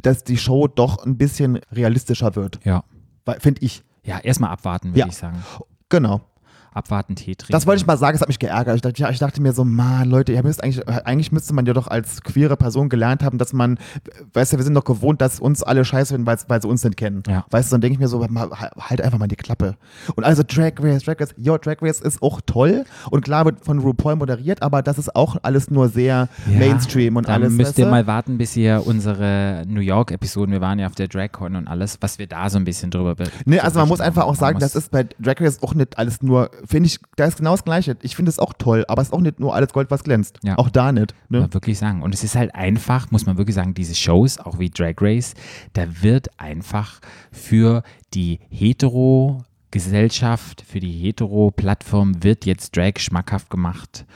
[0.00, 2.60] dass die Show doch ein bisschen realistischer wird.
[2.64, 2.84] Ja.
[3.38, 3.82] Finde ich.
[4.02, 5.06] Ja, erstmal abwarten, würde Ja.
[5.08, 5.44] ich sagen.
[5.88, 6.20] Genau.
[6.72, 7.52] Abwarten, Tee trinken.
[7.52, 8.76] Das wollte ich mal sagen, es hat mich geärgert.
[8.76, 11.72] Ich dachte, ich dachte mir so, man, Leute, ihr müsst eigentlich, eigentlich müsste man ja
[11.72, 13.78] doch als queere Person gelernt haben, dass man,
[14.34, 16.84] weißt du, wir sind doch gewohnt, dass uns alle scheiße finden, weil, weil sie uns
[16.84, 17.22] nicht kennen.
[17.28, 17.44] Ja.
[17.50, 18.24] Weißt du, dann denke ich mir so,
[18.78, 19.76] halt einfach mal die Klappe.
[20.14, 23.64] Und also Drag Race, Drag Race, yo, Drag Race ist auch toll und klar wird
[23.64, 27.52] von RuPaul moderiert, aber das ist auch alles nur sehr Ja, Mainstream und Dann alles.
[27.52, 31.56] müsst ihr mal warten, bis ihr unsere New York-Episoden, wir waren ja auf der DragCon
[31.56, 34.18] und alles, was wir da so ein bisschen drüber be- Ne, also man muss berichten.
[34.18, 37.26] einfach auch sagen, das ist bei Drag Race auch nicht alles nur, finde ich, da
[37.26, 37.96] ist genau das Gleiche.
[38.02, 40.38] Ich finde es auch toll, aber es ist auch nicht nur alles Gold, was glänzt.
[40.42, 40.56] Ja.
[40.58, 41.14] Auch da nicht.
[41.28, 41.40] Ne?
[41.40, 42.02] Man wirklich sagen.
[42.02, 45.34] Und es ist halt einfach, muss man wirklich sagen, diese Shows, auch wie Drag Race,
[45.72, 47.00] da wird einfach
[47.32, 47.82] für
[48.14, 54.06] die Hetero-Gesellschaft, für die Hetero-Plattform wird jetzt Drag schmackhaft gemacht.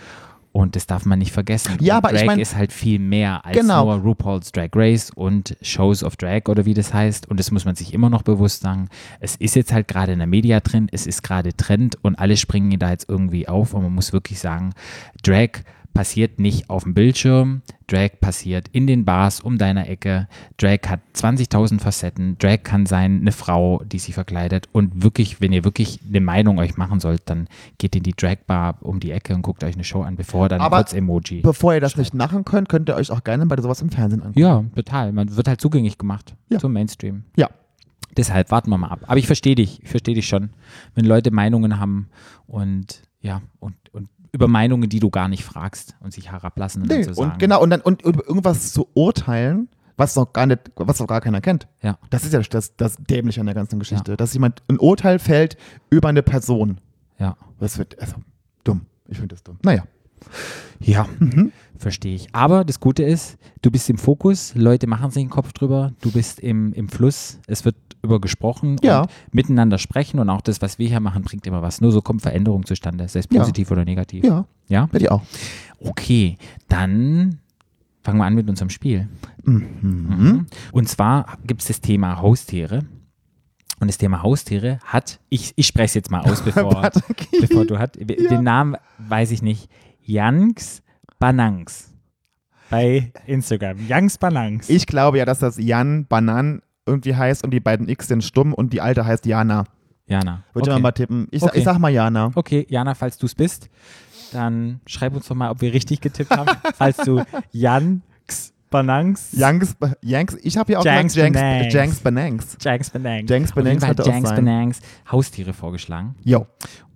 [0.56, 1.78] Und das darf man nicht vergessen.
[1.80, 3.86] Ja, und aber ich Drag mein- ist halt viel mehr als Genau.
[3.86, 7.28] nur RuPaul's Drag Race und Shows of Drag oder wie das heißt.
[7.28, 8.88] Und das muss man sich immer noch bewusst sagen.
[9.18, 12.78] Es ist jetzt halt gerade in der Media-Trend, es ist gerade Trend und alle springen
[12.78, 13.74] da jetzt irgendwie auf.
[13.74, 14.74] Und man muss wirklich sagen,
[15.24, 15.48] Drag
[15.94, 17.62] passiert nicht auf dem Bildschirm.
[17.86, 20.26] Drag passiert in den Bars um deiner Ecke.
[20.58, 22.36] Drag hat 20.000 Facetten.
[22.38, 24.68] Drag kann sein eine Frau, die sich verkleidet.
[24.72, 28.78] Und wirklich, wenn ihr wirklich eine Meinung euch machen sollt, dann geht in die Drag-Bar
[28.80, 31.40] um die Ecke und guckt euch eine Show an, bevor dann Aber kurz Emoji.
[31.42, 34.20] Bevor ihr das nicht machen könnt, könnt ihr euch auch gerne bei sowas im Fernsehen
[34.22, 34.40] angucken.
[34.40, 35.12] Ja, total.
[35.12, 36.58] Man wird halt zugänglich gemacht Ja.
[36.58, 37.24] zum Mainstream.
[37.36, 37.48] Ja.
[38.16, 39.00] Deshalb warten wir mal ab.
[39.06, 40.50] Aber ich verstehe dich, ich verstehe dich schon.
[40.94, 42.08] Wenn Leute Meinungen haben
[42.46, 43.74] und ja, und
[44.34, 47.30] über Meinungen, die du gar nicht fragst und sich herablassen und Nee, dann zu sagen.
[47.32, 51.06] und genau, und dann und über irgendwas zu urteilen, was noch gar nicht, was noch
[51.06, 51.68] gar keiner kennt.
[51.82, 51.98] Ja.
[52.10, 54.16] Das ist ja das, das Dämliche an der ganzen Geschichte.
[54.16, 55.56] Dass jemand ein Urteil fällt
[55.88, 56.78] über eine Person.
[57.18, 57.36] Ja.
[57.60, 58.16] Das wird, also,
[58.64, 58.86] dumm.
[59.06, 59.58] Ich finde das dumm.
[59.62, 59.84] Naja.
[60.80, 61.52] Ja, Mhm.
[61.78, 62.28] verstehe ich.
[62.34, 66.10] Aber das Gute ist, du bist im Fokus, Leute machen sich den Kopf drüber, du
[66.12, 69.02] bist im, im Fluss, es wird über gesprochen Ja.
[69.02, 71.80] und miteinander sprechen und auch das, was wir hier machen, bringt immer was.
[71.80, 73.40] Nur so kommt Veränderung zustande, sei es Ja.
[73.40, 74.24] positiv oder negativ.
[74.24, 74.88] Ja, Ja?
[74.92, 75.22] ich auch.
[75.80, 76.36] Okay,
[76.68, 77.38] dann
[78.02, 79.08] fangen wir an mit unserem Spiel.
[79.44, 80.46] Mhm.
[80.72, 82.84] Und zwar gibt es das Thema Haustiere.
[83.80, 86.90] Und das Thema Haustiere hat, ich, ich spreche es jetzt mal aus, bevor,
[87.40, 87.96] bevor du hat.
[87.98, 89.68] Den Namen weiß ich nicht.
[90.04, 90.82] Yanks
[91.18, 91.90] Banangs.
[92.70, 93.78] Bei Instagram.
[93.86, 94.68] Yanks Banangs.
[94.68, 98.52] Ich glaube ja, dass das Jan Banan irgendwie heißt und die beiden X sind stumm
[98.52, 99.64] und die alte heißt Jana.
[100.06, 100.42] Jana.
[100.52, 100.80] Würde Okay.
[100.82, 101.28] mal tippen.
[101.30, 101.58] Ich, Okay.
[101.58, 102.30] ich sag mal Jana.
[102.34, 103.70] okay, Jana, falls du es bist,
[104.32, 106.50] dann schreib uns doch mal, ob wir richtig getippt haben.
[106.74, 109.32] falls du Yanks Banangs.
[109.32, 111.72] Yanks, Yanks, ich habe ja auch Janks gesagt Banangs.
[111.72, 112.56] Janks, Janks Banangs.
[112.60, 113.30] Janks Banangs.
[113.30, 114.30] Janks Banangs hat Janks.
[114.30, 116.16] Banangs Haustiere vorgeschlagen.
[116.24, 116.46] Jo.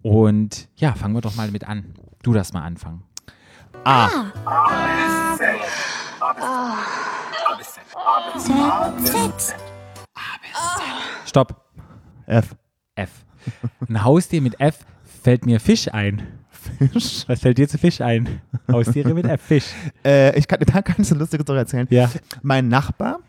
[0.02, 1.94] Und ja, fangen wir doch mal mit an.
[2.22, 3.02] Du darfst mal anfangen.
[3.84, 4.08] A.
[11.26, 11.64] Stopp.
[12.26, 12.56] F.
[12.94, 13.10] F.
[13.88, 14.84] Ein Haustier mit F
[15.22, 16.26] fällt mir Fisch ein.
[16.50, 17.24] Fisch.
[17.28, 18.40] Was fällt dir zu Fisch ein?
[18.70, 19.66] Haustiere mit F, Fisch.
[20.04, 21.86] Äh, ich kann, da kann ich eine lustige Story erzählen.
[21.90, 22.10] Ja.
[22.42, 23.20] Mein Nachbar,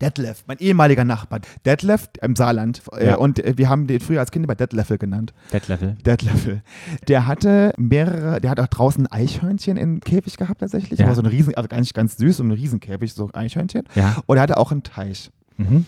[0.00, 2.82] Detlef, mein ehemaliger Nachbar, Detlef im Saarland.
[2.92, 3.16] Äh, Ja.
[3.16, 5.32] Und äh, wir haben den früher als Kind immer Detleffel genannt.
[5.50, 5.96] Bettlevel.
[6.04, 6.62] Detleffel.
[7.08, 10.98] Der hatte mehrere, der hat auch draußen Eichhörnchen im Käfig gehabt tatsächlich.
[11.00, 11.06] Ja.
[11.06, 13.84] Aber so eine riesen, also nicht ganz süß, so ein Riesenkäfig, so Eichhörnchen.
[13.94, 14.16] Ja.
[14.26, 15.30] Und er hatte auch einen Teich.
[15.56, 15.86] Mhm.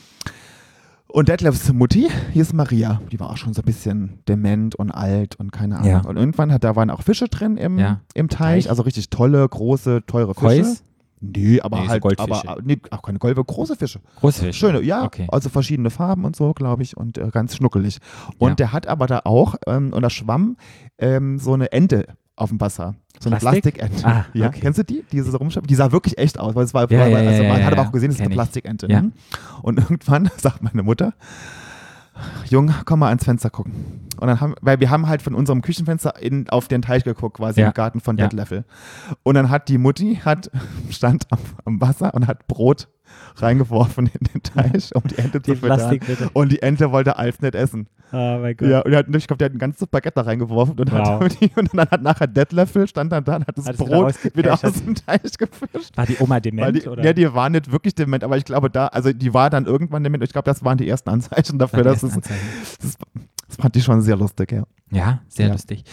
[1.12, 3.00] Und Detlefs Mutti, hier ist Maria.
[3.10, 5.90] Die war auch schon so ein bisschen dement und alt und keine Ahnung.
[5.90, 6.00] Ja.
[6.02, 8.00] Und irgendwann hat, da waren auch Fische drin im, Ja.
[8.14, 8.70] im Teich, Teich.
[8.70, 10.62] also richtig tolle, große, teure Fische.
[10.62, 10.82] Kois?
[11.20, 12.48] Nee, aber Nee, so halt, Goldfische.
[12.48, 14.00] aber nee, auch keine Goldfische, große Fische.
[14.16, 14.58] Große Fische.
[14.58, 15.26] Schöne, ja, Okay.
[15.30, 17.98] also verschiedene Farben und so, glaube ich, und äh, ganz schnuckelig.
[18.38, 18.54] Und Ja.
[18.56, 20.56] der hat aber da auch, ähm, und da schwamm
[20.98, 22.06] ähm, so eine Ente
[22.36, 22.94] auf dem Wasser.
[23.18, 23.74] So eine Plastik?
[23.76, 24.06] Plastikente.
[24.08, 24.60] Ah, ja, okay.
[24.62, 25.04] kennst du die?
[25.12, 25.36] Die so?
[25.38, 28.08] Die sah wirklich echt aus, weil es war, Ja, also man hat aber auch gesehen,
[28.08, 28.30] es ist eine.
[28.34, 28.88] Plastikente.
[28.88, 29.12] Ne?
[29.60, 31.12] Und irgendwann sagt meine Mutter,
[32.48, 33.72] Junge, komm mal ans Fenster gucken.
[34.20, 37.36] Und dann haben, weil wir haben halt von unserem Küchenfenster in, auf den Teich geguckt,
[37.38, 37.68] quasi Ja.
[37.68, 38.26] im Garten von Ja.
[38.26, 38.64] Detleffel.
[39.22, 40.50] Und dann hat die Mutti, hat,
[40.90, 42.88] stand am, am Wasser und hat Brot
[43.36, 45.98] reingeworfen in den Teich, um die Ente zu füttern.
[46.32, 47.86] Und die Ente wollte Alf nicht essen.
[48.12, 48.68] Oh mein Gott.
[48.68, 51.20] Ja, und er hat, ich glaube, der hat ein ganzes Baguette da reingeworfen und, Wow.
[51.20, 54.14] hat, und dann hat nachher Detleffel, stand dann da und hat das Hat wieder Brot
[54.36, 55.96] wieder aus dem Teich gefischt.
[55.96, 56.76] War die Oma dement?
[56.76, 57.04] die, oder?
[57.04, 60.02] ja, die war nicht wirklich dement, aber ich glaube, da, also die war dann irgendwann
[60.02, 60.24] dement.
[60.24, 62.96] Ich glaube, das waren die ersten Anzeichen dafür, dass die es, das,
[63.46, 64.64] das fand ich schon sehr lustig, ja.
[64.90, 65.52] Ja, sehr Ja.
[65.52, 65.84] lustig.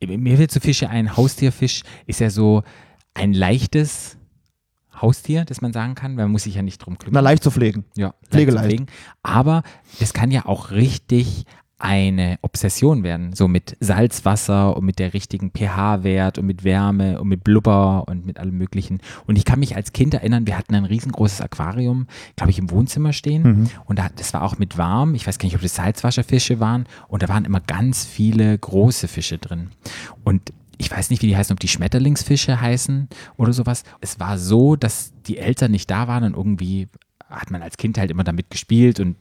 [0.00, 2.62] Mir wird zu Fische ein Haustierfisch ist ja so
[3.14, 4.16] ein leichtes
[5.00, 7.14] Haustier, das man sagen kann, weil man muss sich ja nicht drum kümmern.
[7.14, 7.84] Na, leicht zu pflegen.
[7.96, 8.66] ja, pflegeleicht.
[8.66, 8.86] pflegen.
[9.22, 9.62] Aber
[10.00, 11.44] es kann ja auch richtig
[11.78, 17.28] eine Obsession werden, so mit Salzwasser und mit der richtigen pH-Wert und mit Wärme und
[17.28, 19.00] mit Blubber und mit allem Möglichen.
[19.26, 22.70] Und ich kann mich als Kind erinnern, wir hatten ein riesengroßes Aquarium, glaube ich, im
[22.70, 23.42] Wohnzimmer stehen.
[23.42, 23.70] Mhm.
[23.84, 25.14] Und da, das war auch mit warm.
[25.14, 26.86] Ich weiß gar nicht, ob das Salzwasserfische waren.
[27.08, 29.70] Und da waren immer ganz viele große Fische drin.
[30.22, 33.84] Und ich weiß nicht, wie die heißen, ob die Schmetterlingsfische heißen oder sowas.
[34.00, 36.88] Es war so, dass die Eltern nicht da waren und irgendwie
[37.28, 39.16] hat man als Kind halt immer damit gespielt und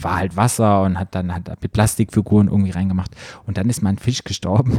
[0.00, 3.14] war halt Wasser und hat dann hat mit Plastikfiguren irgendwie reingemacht.
[3.46, 4.78] Und dann ist mal ein Fisch gestorben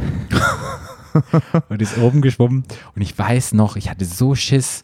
[1.68, 2.64] und ist oben geschwommen.
[2.94, 4.82] Und ich weiß noch, ich hatte so Schiss,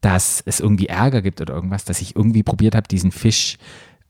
[0.00, 3.56] dass es irgendwie Ärger gibt oder irgendwas, dass ich irgendwie probiert habe, diesen Fisch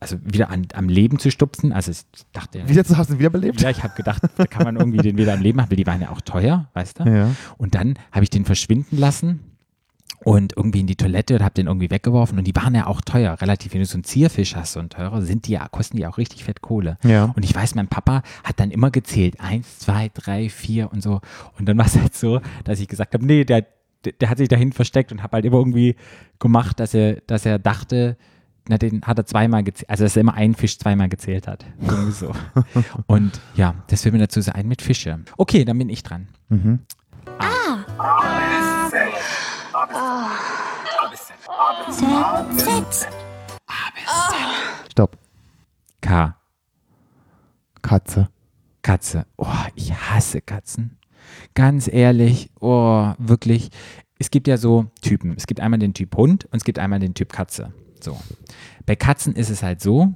[0.02, 1.72] also wieder an, am Leben zu stupsen.
[1.72, 3.60] Also ich dachte, Wie jetzt hast du ihn wiederbelebt?
[3.60, 5.86] ja, ich habe gedacht, da kann man irgendwie den wieder am Leben haben, weil die
[5.86, 7.04] waren ja auch teuer, weißt du?
[7.04, 7.30] Ja.
[7.56, 9.40] Und dann habe ich den verschwinden lassen
[10.24, 12.38] und irgendwie in die Toilette und habe den irgendwie weggeworfen.
[12.38, 13.72] Und die waren ja auch teuer, relativ.
[13.72, 16.18] Wenn du so einen Zierfisch hast, so einen teurer, sind die ja, kosten die auch
[16.18, 16.98] richtig fett Kohle.
[17.04, 17.32] Ja.
[17.36, 19.40] Und ich weiß, mein Papa hat dann immer gezählt.
[19.40, 21.20] Eins, zwei, drei, vier und so.
[21.58, 23.66] Und dann war es halt so, dass ich gesagt habe, nee, der,
[24.04, 25.96] der, der hat sich dahin versteckt und habe halt immer irgendwie
[26.38, 28.16] gemacht, dass er, dass er dachte,
[28.68, 31.64] na, den hat er zweimal gezählt, also dass er immer einen Fisch zweimal gezählt hat.
[32.10, 32.32] So.
[33.06, 35.20] Und ja, das will mir dazu sein mit Fische.
[35.36, 36.28] Okay, dann bin ich dran.
[36.48, 36.80] Mhm.
[44.90, 45.18] Stopp.
[46.00, 46.36] K.
[47.82, 48.28] Katze.
[48.82, 49.26] Katze.
[49.36, 50.98] Oh, ich hasse Katzen.
[51.54, 53.70] Ganz ehrlich, oh, wirklich.
[54.18, 55.34] Es gibt ja so Typen.
[55.36, 57.72] Es gibt einmal den Typ Hund und es gibt einmal den Typ Katze.
[58.02, 58.20] So.
[58.86, 60.14] Bei Katzen ist es halt so,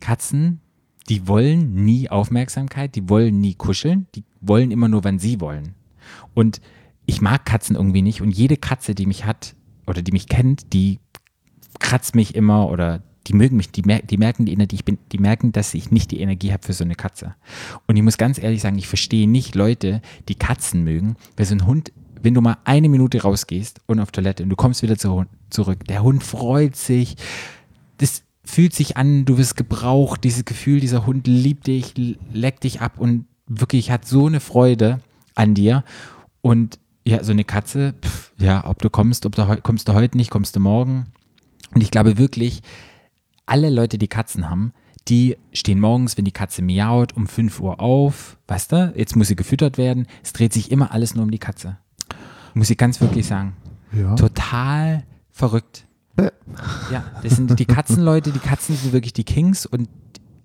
[0.00, 0.60] Katzen,
[1.08, 5.74] die wollen nie Aufmerksamkeit, die wollen nie kuscheln, die wollen immer nur, wann sie wollen.
[6.34, 6.60] Und
[7.06, 9.54] ich mag Katzen irgendwie nicht und jede Katze, die mich hat
[9.86, 10.98] oder die mich kennt, die
[11.78, 14.98] kratzt mich immer oder die mögen mich, die, mer die merken die Energie, ich bin,
[15.12, 17.34] die merken, dass ich nicht die Energie habe für so eine Katze.
[17.86, 21.54] Und ich muss ganz ehrlich sagen, ich verstehe nicht Leute, die Katzen mögen, weil so
[21.54, 24.96] ein Hund, wenn du mal eine Minute rausgehst und auf Toilette und du kommst wieder
[24.96, 27.16] zu, zurück, der Hund freut sich,
[27.98, 31.94] das fühlt sich an, du wirst gebraucht, dieses Gefühl, dieser Hund liebt dich,
[32.32, 35.00] leckt dich ab und wirklich hat so eine Freude
[35.34, 35.84] an dir.
[36.40, 40.16] Und ja, so eine Katze, pff, ja, ob du kommst, ob du kommst du heute
[40.16, 41.06] nicht, kommst du morgen.
[41.74, 42.62] Und ich glaube wirklich,
[43.46, 44.72] alle Leute, die Katzen haben,
[45.08, 48.38] die stehen morgens, wenn die Katze miaut, um 5 Uhr auf.
[48.48, 50.06] Weißt du, jetzt muss sie gefüttert werden.
[50.24, 51.78] Es dreht sich immer alles nur um die Katze.
[52.54, 53.54] Muss ich ganz wirklich sagen.
[53.92, 54.16] Ja.
[54.16, 55.04] Total
[55.36, 55.86] verrückt.
[56.90, 59.88] Ja, das sind die Katzenleute, die Katzen sind wirklich die Kings und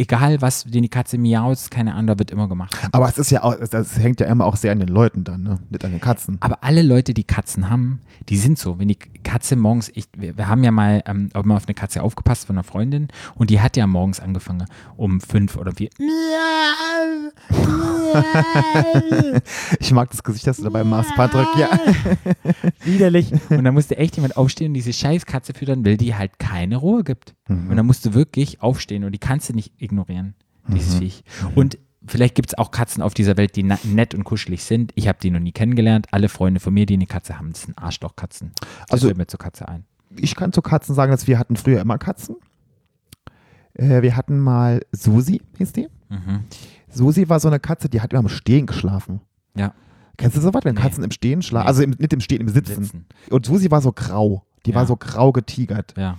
[0.01, 2.75] egal was, den die Katze miaut, keine Ahnung, da wird immer gemacht.
[2.91, 5.43] Aber es ist ja auch, das hängt ja immer auch sehr an den Leuten dann,
[5.43, 5.59] ne?
[5.69, 6.37] Nicht an den Katzen.
[6.39, 8.79] Aber alle Leute, die Katzen haben, die sind so.
[8.79, 12.01] Wenn die Katze morgens, ich, wir, wir haben ja mal, ähm, mal auf eine Katze
[12.01, 14.65] aufgepasst von einer Freundin und die hat ja morgens angefangen
[14.97, 15.89] um fünf oder vier.
[19.79, 21.47] Ich mag das Gesicht, das du dabei machst, Patrick.
[21.57, 21.69] Ja.
[22.83, 23.31] Widerlich.
[23.49, 26.77] Und dann musste echt jemand aufstehen und diese scheiß Katze füttern, weil die halt keine
[26.77, 27.35] Ruhe gibt.
[27.51, 30.35] Und dann musst du wirklich aufstehen und die kannst du nicht ignorieren,
[30.67, 31.23] dieses Viech.
[31.55, 31.77] Und
[32.07, 34.91] vielleicht gibt es auch Katzen auf dieser Welt, die nett und kuschelig sind.
[34.95, 36.07] Ich habe die noch nie kennengelernt.
[36.11, 38.51] Alle Freunde von mir, die eine Katze haben, das sind Arschlochkatzen.
[38.81, 39.85] Das Also- fällt mir zur Katze ein.
[40.17, 42.35] Ich kann zu Katzen sagen, dass wir hatten früher immer Katzen.
[43.73, 45.87] Äh, wir hatten mal Susi, hieß die.
[46.09, 46.41] Mhm.
[46.89, 49.21] Susi war so eine Katze, die hat immer im Stehen geschlafen.
[49.55, 49.73] Ja.
[50.17, 50.81] Kennst du sowas, wenn Nee.
[50.81, 51.67] Katzen im Stehen schlafen?
[51.67, 52.83] Also im, nicht im Stehen, im Sitzen.
[52.83, 53.05] Sitzen.
[53.29, 54.45] Und Susi war so grau.
[54.65, 54.75] Die Ja.
[54.77, 55.93] war so grau getigert.
[55.97, 56.17] Ja.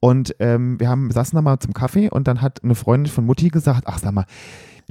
[0.00, 3.24] Und ähm, wir haben, saßen da mal zum Kaffee und dann hat eine Freundin von
[3.26, 4.24] Mutti gesagt, ach sag mal,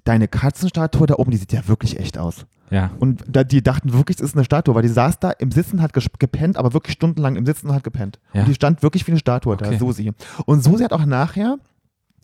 [0.06, 2.46] deine Katzenstatue da oben, die sieht ja wirklich echt aus.
[2.72, 2.90] Ja.
[3.00, 5.82] Und da, die dachten wirklich, es ist eine Statue, weil die saß da im Sitzen,
[5.82, 8.20] hat gepennt, aber wirklich stundenlang im Sitzen und hat gepennt.
[8.34, 8.42] Ja.
[8.42, 9.78] Und die stand wirklich wie eine Statue da, Okay.
[9.78, 10.12] Susi.
[10.46, 11.58] Und Susi hat auch nachher,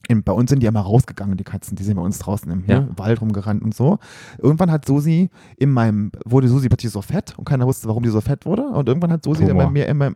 [0.08, 2.64] in, bei uns sind die immer rausgegangen, die Katzen, die sind bei uns draußen im
[2.66, 2.80] Ja.
[2.80, 4.00] ne, Wald rumgerannt und so.
[4.40, 8.10] Irgendwann hat Susi in meinem, wurde Susi plötzlich so fett und keiner wusste, warum die
[8.10, 8.64] so fett wurde.
[8.64, 10.14] Und irgendwann hat Susi dann bei mir immer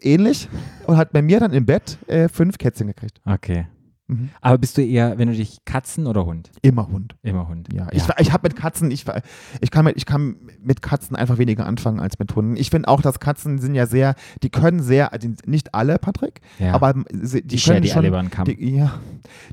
[0.00, 0.48] ähnlich
[0.86, 3.20] und hat bei mir dann im Bett äh, fünf Kätzchen gekriegt.
[3.24, 3.66] Okay.
[4.08, 4.30] Mhm.
[4.40, 6.52] Aber bist du eher, wenn du dich Katzen oder Hund?
[6.62, 7.16] Immer Hund.
[7.22, 7.68] Immer Hund.
[7.72, 9.04] Ja, ich, ich habe mit Katzen, ich,
[9.60, 12.56] ich, kann mit, ich kann mit Katzen einfach weniger anfangen als mit Hunden.
[12.56, 14.14] Ich finde auch, dass Katzen sind ja sehr,
[14.44, 16.72] die können sehr, die- nicht alle, Patrick, Ja.
[16.74, 18.44] aber sie, die ich schere können die schon, alle über den Kamm.
[18.44, 19.00] die, ja,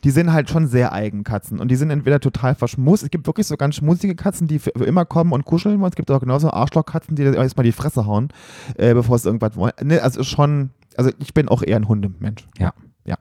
[0.03, 3.03] die sind halt schon sehr eigen Katzen und die sind entweder total verschmust.
[3.03, 5.89] Es gibt wirklich so ganz schmusige Katzen, die für, immer kommen und kuscheln wollen.
[5.89, 8.29] Es gibt auch genauso Arschlochkatzen, die erstmal die Fresse hauen,
[8.77, 9.73] äh, bevor es irgendwas wollen.
[9.81, 12.47] Ne, also schon, also ich bin auch eher ein Hundemensch.
[12.59, 12.73] Ja.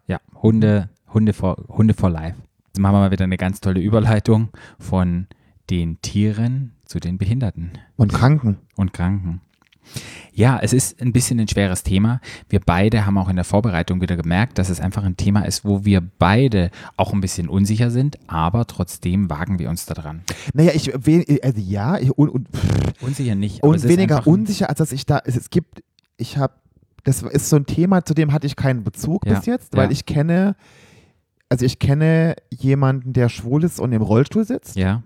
[0.07, 0.21] Ja.
[0.41, 2.37] Hunde, Hunde for, Hunde for life.
[2.69, 4.49] Jetzt machen wir mal wieder eine ganz tolle Überleitung
[4.79, 5.27] von
[5.71, 8.59] den Tieren zu den Behinderten Und Kranken.
[8.77, 9.41] und Kranken.
[10.33, 12.21] Ja, es ist ein bisschen ein schweres Thema.
[12.49, 15.65] Wir beide haben auch in der Vorbereitung wieder gemerkt, dass es einfach ein Thema ist,
[15.65, 20.23] wo wir beide auch ein bisschen unsicher sind, aber trotzdem wagen wir uns da dran.
[20.55, 22.49] Naja, ich, also ja, ich, und, und,
[23.01, 23.63] Unsicher nicht.
[23.63, 25.83] und weniger unsicher, als dass ich da, es, es gibt,
[26.17, 26.55] ich habe,
[27.05, 29.87] das ist so ein Thema, zu dem hatte ich keinen Bezug Ja, bis jetzt, weil
[29.87, 29.91] ja.
[29.91, 30.55] ich kenne,
[31.53, 34.75] also ich kenne jemanden, der schwul ist und im Rollstuhl sitzt.
[34.75, 35.03] Ja,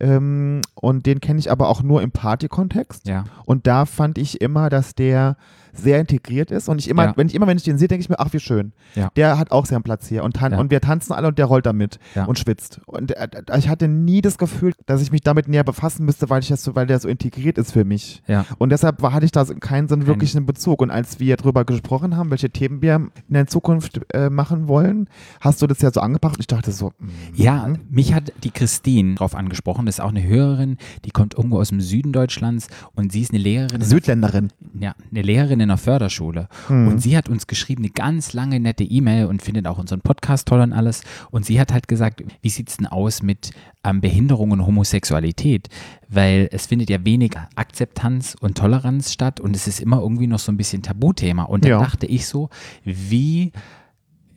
[0.00, 3.06] ähm, und den kenne ich aber auch nur im Party-Kontext.
[3.06, 5.36] Ja, und da fand ich immer, dass der
[5.74, 7.12] sehr integriert ist und ich immer, Ja.
[7.16, 8.72] wenn ich immer, wenn ich den sehe, denke ich mir, ach wie schön.
[8.94, 9.10] Ja.
[9.16, 10.58] Der hat auch seinen Platz hier und, tan Ja.
[10.60, 12.80] und wir tanzen alle und der rollt damit und schwitzt.
[12.86, 16.30] Und äh, äh, ich hatte nie das Gefühl, dass ich mich damit näher befassen müsste,
[16.30, 18.22] weil ich das so, weil der so integriert ist für mich.
[18.58, 20.80] Und deshalb war, hatte ich da keinen so einen wirklichen Bezug.
[20.82, 25.08] Und als wir darüber gesprochen haben, welche Themen wir in der Zukunft äh, machen wollen,
[25.40, 29.14] hast du das ja so angebracht ich dachte so, mm, Ja, mich hat die Christine
[29.14, 29.86] drauf angesprochen.
[29.86, 33.30] Das ist auch eine Hörerin, die kommt irgendwo aus dem Süden Deutschlands und sie ist
[33.32, 34.48] eine Lehrerin, in Südländerin.
[34.78, 36.48] ja, eine Lehrerin in einer Förderschule.
[36.68, 36.88] Mhm.
[36.88, 40.46] Und sie hat uns geschrieben, eine ganz lange, nette E-Mail und findet auch unseren Podcast
[40.48, 41.02] toll und alles.
[41.30, 43.50] Und sie hat halt gesagt, wie sieht es denn aus mit
[43.82, 45.68] ähm, Behinderung und Homosexualität?
[46.08, 50.38] Weil es findet ja wenig Akzeptanz und Toleranz statt und es ist immer irgendwie noch
[50.38, 51.42] so ein bisschen Tabuthema.
[51.44, 51.78] Und da Ja.
[51.80, 52.50] dachte ich so,
[52.84, 53.52] wie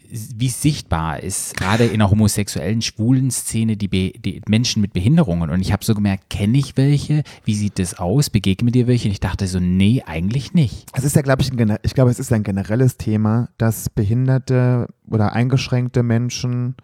[0.09, 5.49] wie sichtbar ist gerade in der homosexuellen, schwulen Szene die, Be die Menschen mit Behinderungen.
[5.49, 7.23] Und ich habe so gemerkt, kenne ich welche?
[7.43, 8.29] Wie sieht das aus?
[8.29, 9.07] Begegne dir welche?
[9.07, 10.87] Und ich dachte so, nee, eigentlich nicht.
[10.93, 14.87] Es ist ja, glaube ich, ein, ich glaube, es ist ein generelles Thema, dass behinderte
[15.09, 16.75] oder eingeschränkte Menschen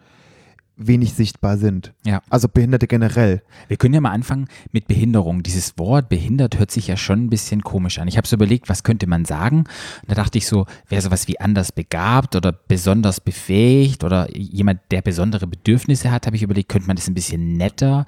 [0.76, 1.92] wenig sichtbar sind.
[2.04, 2.20] Ja.
[2.30, 3.42] Also Behinderte generell.
[3.68, 5.42] Wir können ja mal anfangen mit Behinderung.
[5.42, 8.08] Dieses Wort behindert hört sich ja schon ein bisschen komisch an.
[8.08, 9.58] Ich habe so überlegt, was könnte man sagen?
[9.58, 14.80] Und da dachte ich so, wäre sowas wie anders begabt oder besonders befähigt oder jemand,
[14.90, 18.06] der besondere Bedürfnisse hat, habe ich überlegt, könnte man das ein bisschen netter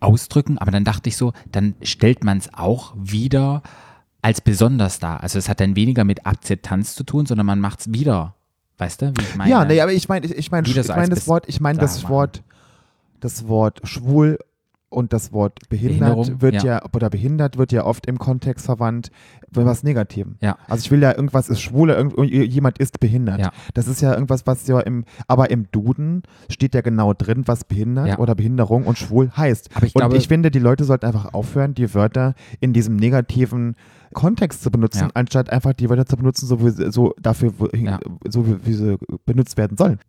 [0.00, 0.58] ausdrücken.
[0.58, 3.62] Aber dann dachte ich so, dann stellt man es auch wieder
[4.22, 5.22] als besonders dar.
[5.22, 8.34] Also es hat dann weniger mit Akzeptanz zu tun, sondern man macht es wieder.
[8.80, 9.50] Weißt du, wie ich meine?
[9.50, 11.78] ja, nee, aber ich meine, ich, ich meine, ich das als das Wort, ich meine
[11.78, 12.12] da das machen.
[12.12, 12.42] Wort,
[13.20, 14.38] das Wort schwul
[14.90, 16.64] und das Wort behindert Behinderung, wird ja.
[16.64, 16.82] ja.
[16.92, 19.10] oder behindert wird ja oft im Kontext verwandt
[19.54, 20.36] mit was Negativem.
[20.40, 20.58] Ja.
[20.68, 23.38] Also ich will ja irgendwas ist schwul, irgend, jemand ist behindert.
[23.38, 23.52] Ja.
[23.74, 27.64] Das ist ja irgendwas, was ja im, aber im Duden steht ja genau drin, was
[27.64, 28.18] behindert Ja.
[28.18, 29.70] oder Behinderung und schwul heißt.
[29.74, 32.96] Aber ich und glaube- ich finde, die Leute sollten einfach aufhören, die Wörter in diesem
[32.96, 33.76] negativen
[34.12, 35.10] Kontext zu benutzen, Ja.
[35.14, 37.52] anstatt einfach die Wörter zu benutzen, so, wie, so dafür,
[38.28, 40.00] so wie, wie sie benutzt werden sollen.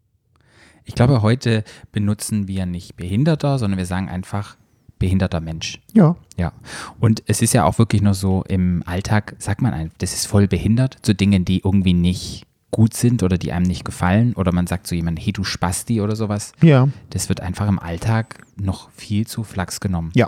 [0.86, 4.58] Ich glaube, heute benutzen wir nicht Behinderter, sondern wir sagen einfach
[5.02, 5.82] behinderter Mensch.
[5.94, 6.16] Ja.
[6.38, 6.54] Ja.
[7.00, 10.28] Und es ist ja auch wirklich nur so, im Alltag sagt man einfach, das ist
[10.28, 14.34] voll behindert zu Dingen, die irgendwie nicht gut sind oder die einem nicht gefallen.
[14.34, 16.54] Oder man sagt zu jemandem, hey du Spasti oder sowas.
[16.62, 16.88] Ja.
[17.10, 20.12] Das wird einfach im Alltag noch viel zu flachs genommen.
[20.16, 20.28] Ja.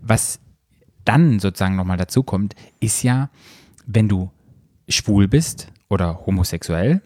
[0.00, 0.38] Was
[1.04, 3.28] dann sozusagen nochmal dazu kommt, ist ja,
[3.86, 4.30] wenn du
[4.88, 7.02] schwul bist oder homosexuell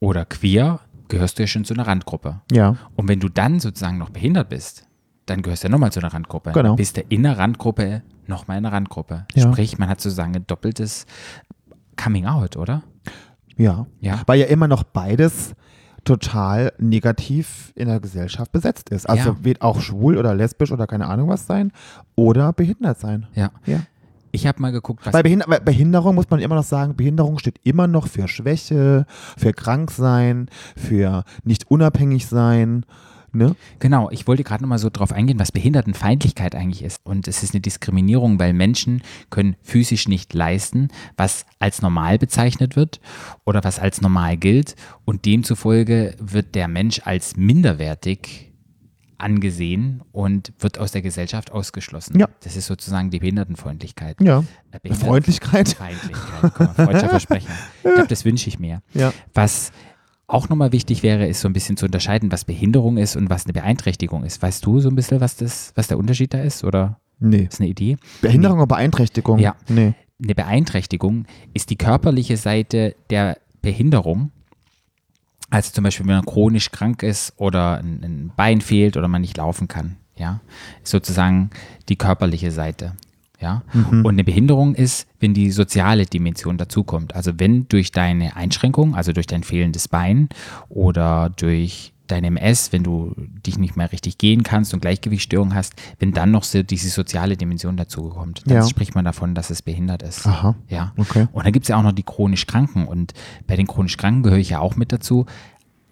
[0.00, 2.40] oder queer, gehörst du ja schon zu einer Randgruppe.
[2.50, 2.76] Ja.
[2.96, 4.86] Und wenn du dann sozusagen noch behindert bist,
[5.26, 6.52] dann gehörst du ja nochmal zu einer Randgruppe.
[6.52, 6.76] Genau.
[6.76, 9.26] Bist du in der Randgruppe nochmal in der Randgruppe.
[9.34, 9.42] Ja.
[9.42, 11.06] Sprich, man hat sozusagen ein doppeltes
[12.02, 12.82] Coming Out, oder?
[13.56, 13.86] Ja.
[14.00, 14.22] Ja.
[14.26, 15.54] Weil ja immer noch beides
[16.04, 19.08] total negativ in der Gesellschaft besetzt ist.
[19.08, 19.36] Also Ja.
[19.44, 21.72] wird auch schwul oder lesbisch oder keine Ahnung was sein
[22.14, 23.26] oder behindert sein.
[23.34, 23.50] Ja.
[23.66, 23.80] Ja.
[24.30, 25.12] Ich habe mal geguckt, was.
[25.12, 29.06] Bei, Behind bei Behinderung muss man immer noch sagen, Behinderung steht immer noch für Schwäche,
[29.38, 32.84] für krank sein, für nicht unabhängig sein.
[33.34, 33.56] Ne?
[33.80, 37.00] Genau, ich wollte gerade nochmal so drauf eingehen, was Behindertenfeindlichkeit eigentlich ist.
[37.04, 42.76] Und es ist eine Diskriminierung, weil Menschen können physisch nicht leisten, was als normal bezeichnet
[42.76, 43.00] wird
[43.44, 44.76] oder was als normal gilt.
[45.04, 48.52] Und demzufolge wird der Mensch als minderwertig
[49.18, 52.18] angesehen und wird aus der Gesellschaft ausgeschlossen.
[52.18, 52.28] Ja.
[52.42, 54.20] Das ist sozusagen die Behindertenfreundlichkeit.
[54.20, 54.44] Ja.
[54.70, 55.68] Äh, Behindert- Freundlichkeit.
[55.70, 56.52] Feindlichkeit,
[57.10, 57.52] Versprecher.
[57.84, 58.82] Ich glaube, das wünsche ich mir.
[58.92, 59.12] Ja.
[59.32, 59.72] Was
[60.26, 63.44] auch nochmal wichtig wäre, ist so ein bisschen zu unterscheiden, was Behinderung ist und was
[63.44, 64.42] eine Beeinträchtigung ist.
[64.42, 66.64] Weißt du so ein bisschen, was, das, was der Unterschied da ist?
[66.64, 67.46] Oder Nee.
[67.50, 67.96] ist eine Idee?
[68.22, 69.38] Behinderung oder Beeinträchtigung?
[69.38, 69.54] Ja.
[69.68, 69.94] Nee.
[70.22, 74.30] Eine Beeinträchtigung ist die körperliche Seite der Behinderung.
[75.50, 79.20] Also zum Beispiel, wenn man chronisch krank ist oder ein, ein Bein fehlt oder man
[79.20, 79.96] nicht laufen kann.
[80.16, 80.40] Ja,
[80.82, 81.50] ist sozusagen
[81.88, 82.94] die körperliche Seite.
[83.44, 87.14] Ja, und eine Behinderung ist, wenn die soziale Dimension dazukommt.
[87.14, 90.30] Also wenn durch deine Einschränkung, also durch dein fehlendes Bein
[90.70, 93.14] oder durch dein MS, wenn du
[93.46, 97.36] dich nicht mehr richtig gehen kannst und Gleichgewichtsstörung hast, wenn dann noch so diese soziale
[97.36, 98.66] Dimension dazukommt, dann Ja.
[98.68, 100.26] spricht man davon, dass es behindert ist.
[100.26, 100.54] Aha.
[100.68, 100.92] Ja.
[100.96, 101.28] Okay.
[101.32, 102.86] Und dann gibt es ja auch noch die chronisch Kranken.
[102.86, 103.12] Und
[103.46, 105.26] bei den chronisch Kranken gehöre ich ja auch mit dazu.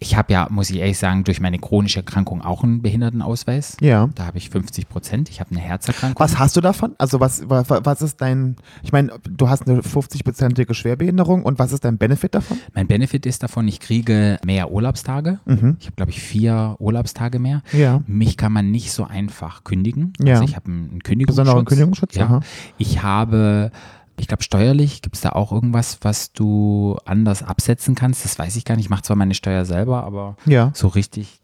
[0.03, 3.77] Ich habe ja, muss ich ehrlich sagen, durch meine chronische Erkrankung auch einen Behindertenausweis.
[3.79, 4.09] Ja.
[4.15, 5.29] Da habe ich 50 Prozent.
[5.29, 6.19] Ich habe eine Herzerkrankung.
[6.19, 6.93] Was hast du davon?
[6.97, 11.71] Also was, was, was ist dein, ich meine, du hast eine 50-prozentige Schwerbehinderung und was
[11.71, 12.57] ist dein Benefit davon?
[12.73, 15.39] Mein Benefit ist davon, ich kriege mehr Urlaubstage.
[15.45, 15.77] Mhm.
[15.79, 17.61] Ich habe, glaube ich, vier Urlaubstage mehr.
[17.71, 18.01] Ja.
[18.05, 20.11] Mich kann man nicht so einfach kündigen.
[20.21, 20.33] Ja.
[20.33, 21.43] Also ich habe einen Kündigungsschutz.
[21.45, 22.25] Besonderen Kündigungsschutz, Ja.
[22.25, 22.39] aha.
[22.77, 23.71] Ich habe,
[24.17, 28.23] ich glaube, steuerlich gibt es da auch irgendwas, was du anders absetzen kannst.
[28.25, 28.85] Das weiß ich gar nicht.
[28.85, 30.71] Ich mache zwar meine Steuer selber, aber Ja.
[30.75, 31.39] so richtig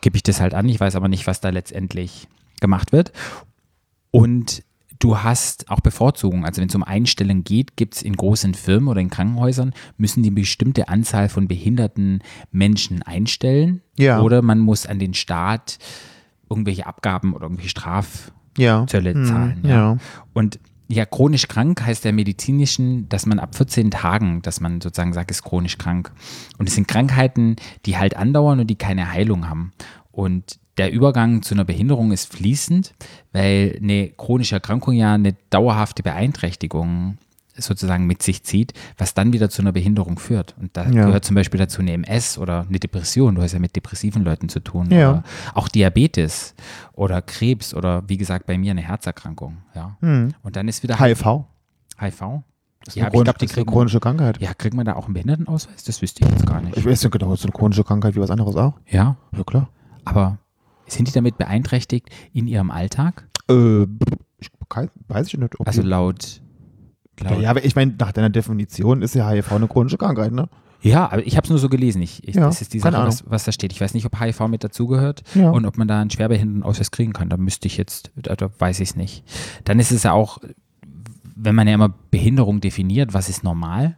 [0.00, 0.68] gebe ich das halt an.
[0.68, 2.28] Ich weiß aber nicht, was da letztendlich
[2.60, 3.12] gemacht wird.
[4.10, 4.62] Und
[4.98, 6.44] du hast auch Bevorzugungen.
[6.46, 10.22] Also wenn es um Einstellen geht, gibt es in großen Firmen oder in Krankenhäusern, müssen
[10.22, 13.82] die eine bestimmte Anzahl von behinderten Menschen einstellen.
[13.98, 14.20] Ja.
[14.22, 15.78] Oder man muss an den Staat
[16.48, 18.86] irgendwelche Abgaben oder irgendwelche Strafzölle Ja.
[19.14, 19.24] Mhm.
[19.26, 19.60] zahlen.
[19.64, 19.96] Ja.
[20.32, 25.12] Und ja, chronisch krank heißt ja medizinischen, dass man ab 14 Tagen, dass man sozusagen
[25.12, 26.12] sagt, ist chronisch krank.
[26.58, 29.72] Und es sind Krankheiten, die halt andauern und die keine Heilung haben.
[30.12, 32.94] Und der Übergang zu einer Behinderung ist fließend,
[33.32, 37.18] weil eine chronische Erkrankung ja eine dauerhafte Beeinträchtigung
[37.58, 40.54] sozusagen mit sich zieht, was dann wieder zu einer Behinderung führt.
[40.60, 41.06] Und da Ja.
[41.06, 43.34] gehört zum Beispiel dazu eine MS oder eine Depression.
[43.34, 44.90] Du hast ja mit depressiven Leuten zu tun.
[44.90, 45.22] Ja.
[45.54, 46.54] Auch Diabetes
[46.92, 49.58] oder Krebs oder wie gesagt bei mir eine Herzerkrankung.
[49.74, 49.96] Ja.
[50.00, 50.32] Hm.
[50.42, 51.44] Und dann ist wieder HIV.
[52.00, 52.42] HIV.
[52.84, 54.40] Das ist Ja, eine, ich chronische, eine kriegen chronische Krankheit.
[54.40, 55.82] ja, kriegt man da auch einen Behindertenausweis?
[55.84, 56.76] Das wüsste ich jetzt gar nicht.
[56.76, 58.74] Ich weiß nicht genau, das ist eine chronische Krankheit wie was anderes auch.
[58.88, 59.68] Ja, Ja, klar.
[60.04, 60.38] aber
[60.86, 63.26] sind die damit beeinträchtigt in ihrem Alltag?
[63.50, 63.82] Äh,
[64.38, 64.50] ich,
[65.08, 65.58] weiß ich nicht.
[65.58, 66.40] Ob Also laut.
[67.22, 70.32] Ja, laut ja, aber ich meine, nach deiner Definition ist ja HIV eine chronische Krankheit,
[70.32, 70.48] ne?
[70.82, 72.02] Ja, aber ich habe es nur so gelesen.
[72.02, 73.72] Ich, ich, Ja, das ist die Sache, was, was da steht.
[73.72, 75.50] Ich weiß nicht, ob HIV mit dazugehört Ja.
[75.50, 77.28] und ob man da einen Schwerbehindertenausweis kriegen kann.
[77.28, 79.24] Da müsste ich jetzt, da, da weiß ich es nicht.
[79.64, 80.38] Dann ist es ja auch,
[81.34, 83.96] wenn man ja immer Behinderung definiert, was ist normal?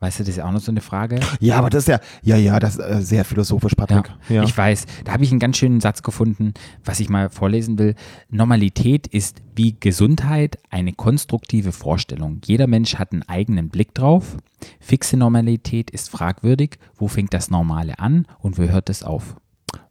[0.00, 1.20] Weißt du, das ist ja auch noch so eine Frage.
[1.40, 4.10] Ja, aber das ist ja, ja, ja, das ist äh, sehr philosophisch, Patrick.
[4.30, 4.42] Ja.
[4.42, 7.94] Ich weiß, da habe ich einen ganz schönen Satz gefunden, was ich mal vorlesen will.
[8.30, 12.40] Normalität ist wie Gesundheit eine konstruktive Vorstellung.
[12.44, 14.38] Jeder Mensch hat einen eigenen Blick drauf.
[14.80, 16.78] Fixe Normalität ist fragwürdig.
[16.96, 19.36] Wo fängt das Normale an und wo hört es auf?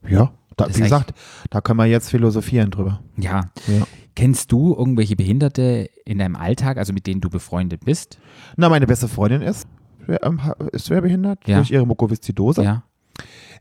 [0.08, 1.14] ja, da, wie ist gesagt,
[1.50, 3.02] da können wir jetzt philosophieren drüber.
[3.18, 3.52] Ja.
[3.68, 3.86] Ja.
[4.16, 8.20] Kennst du irgendwelche Behinderte in deinem Alltag, also mit denen du befreundet bist?
[8.58, 9.68] Na, meine beste Freundin ist,
[10.10, 10.40] schwer- ähm,
[10.76, 11.58] schwerbehindert Ja.
[11.58, 12.64] durch ihre Mukoviszidose.
[12.64, 12.84] Ja.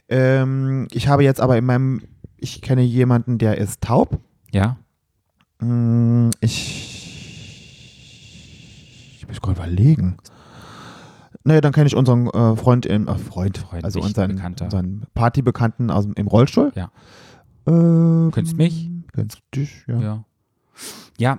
[0.08, 2.02] Ähm, ich habe jetzt aber in meinem,
[2.36, 4.18] ich kenne jemanden, der ist taub.
[4.52, 4.78] Ja.
[5.60, 6.86] Mm, Ich,
[9.20, 10.16] ich muss gerade überlegen.
[11.44, 14.64] Naja, dann kenne ich unseren äh, Freund, im, äh, Freund, Freund, also unseren, Bekannter.
[14.66, 16.72] unseren Partybekannten aus, im Rollstuhl.
[16.74, 16.90] Ja.
[17.66, 18.90] Äh, Kennst mich?
[19.14, 20.00] Kennst dich, ja.
[20.00, 20.24] Ja,
[21.18, 21.38] Ja.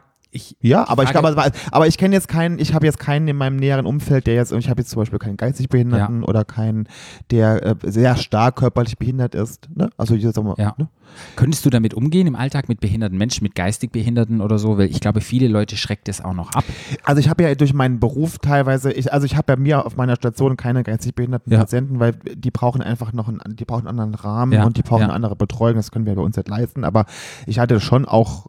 [0.62, 0.90] Ja, ich.
[0.90, 3.86] aber ich aber, aber ich kenne jetzt keinen, ich habe jetzt keinen in meinem näheren
[3.88, 6.88] Umfeld, der jetzt, ich habe jetzt zum Beispiel keinen geistig Behinderten oder keinen,
[7.32, 9.70] der äh, sehr stark körperlich behindert ist.
[9.76, 9.90] Ne?
[9.98, 10.76] Also ich sag mal, Ja.
[10.78, 10.88] ne?
[11.36, 14.78] Könntest du damit umgehen im Alltag mit behinderten Menschen, mit geistig Behinderten oder so?
[14.78, 16.64] Weil ich glaube, viele Leute schreckt das auch noch ab.
[17.04, 19.98] Also ich habe ja durch meinen Beruf teilweise, ich, also ich habe bei mir auf
[19.98, 21.60] meiner Station keine geistig behinderten Ja.
[21.60, 24.84] Patienten, weil die brauchen einfach noch einen, die brauchen einen anderen Rahmen Ja, und die
[24.84, 25.06] brauchen ja.
[25.06, 26.84] eine andere Betreuung, das können wir bei uns nicht leisten.
[26.84, 27.06] Aber
[27.48, 28.46] ich hatte schon auch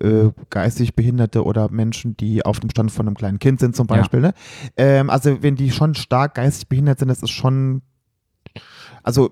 [0.00, 3.86] äh, geistig Behinderte oder Menschen, die auf dem Stand von einem kleinen Kind sind zum
[3.88, 3.96] Ja.
[3.96, 4.20] Beispiel.
[4.20, 4.34] Ne?
[4.76, 7.82] Ähm, also wenn die schon stark geistig behindert sind, das ist schon,
[9.02, 9.30] also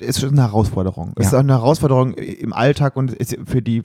[0.00, 1.12] ist schon eine Herausforderung.
[1.16, 1.38] Es ist Ja.
[1.38, 3.82] auch eine Herausforderung im Alltag und ist für die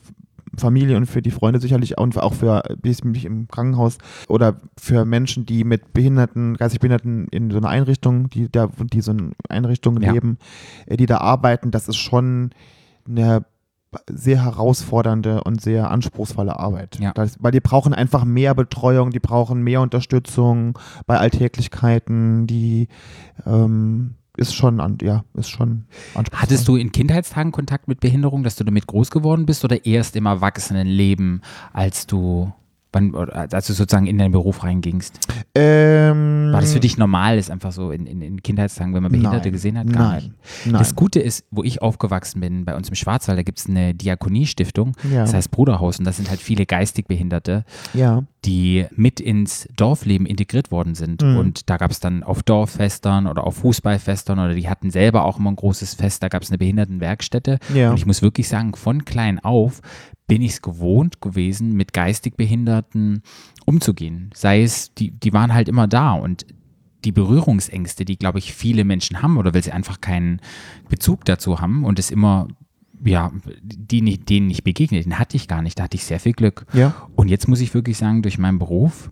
[0.56, 3.98] Familie und für die Freunde sicherlich und auch für mich im Krankenhaus
[4.28, 9.02] oder für Menschen, die mit Behinderten, geistig Behinderten in so einer Einrichtung, die da, die
[9.02, 10.12] so in Einrichtungen Ja.
[10.12, 10.38] leben,
[10.86, 12.52] äh, die da arbeiten, das ist schon
[13.10, 13.46] eine
[14.10, 17.00] sehr herausfordernde und sehr anspruchsvolle Arbeit.
[17.00, 17.12] Ja.
[17.14, 22.88] Das, weil die brauchen einfach mehr Betreuung, die brauchen mehr Unterstützung bei Alltäglichkeiten, die
[23.46, 25.86] ähm, ist schon an, ja, ist schon
[26.16, 26.42] anspruchsvoll.
[26.42, 30.16] Hattest du in Kindheitstagen Kontakt mit Behinderung, dass du damit groß geworden bist oder erst
[30.16, 31.42] im Erwachsenenleben,
[31.72, 32.52] als du,
[32.94, 35.20] wann, als du sozusagen in deinen Beruf reingingst?
[35.56, 39.12] ähm, War das für dich normal, ist einfach so in, in, in Kindheitstagen, wenn man
[39.12, 39.92] Behinderte nein, gesehen hat?
[39.92, 40.34] Gar nein, nicht.
[40.66, 40.74] Nein.
[40.80, 43.94] Das Gute ist, wo ich aufgewachsen bin, bei uns im Schwarzwald, da gibt es eine
[43.94, 45.22] Diakoniestiftung, Ja.
[45.22, 48.24] das heißt Bruderhaus, und das sind halt viele geistig Behinderte, ja.
[48.46, 51.22] die mit ins Dorfleben integriert worden sind.
[51.22, 51.38] Mhm.
[51.38, 55.40] Und da gab es dann auf Dorffestern oder auf Fußballfestern oder die hatten selber auch
[55.40, 57.60] immer ein großes Fest, da gab es eine Behindertenwerkstätte.
[57.74, 57.90] Ja.
[57.92, 59.82] Und ich muss wirklich sagen, von klein auf
[60.28, 63.22] bin ich es gewohnt gewesen, mit geistig Behinderten
[63.66, 64.30] umzugehen.
[64.34, 66.46] Sei es, die, die waren halt immer da und
[67.04, 70.40] die Berührungsängste, die, glaube ich, viele Menschen haben oder weil sie einfach keinen
[70.90, 72.48] Bezug dazu haben und es immer,
[73.04, 76.20] ja, die nicht, denen nicht begegnet, den hatte ich gar nicht, da hatte ich sehr
[76.20, 76.66] viel Glück.
[76.74, 76.96] Ja.
[77.16, 79.12] Und jetzt muss ich wirklich sagen, durch meinen Beruf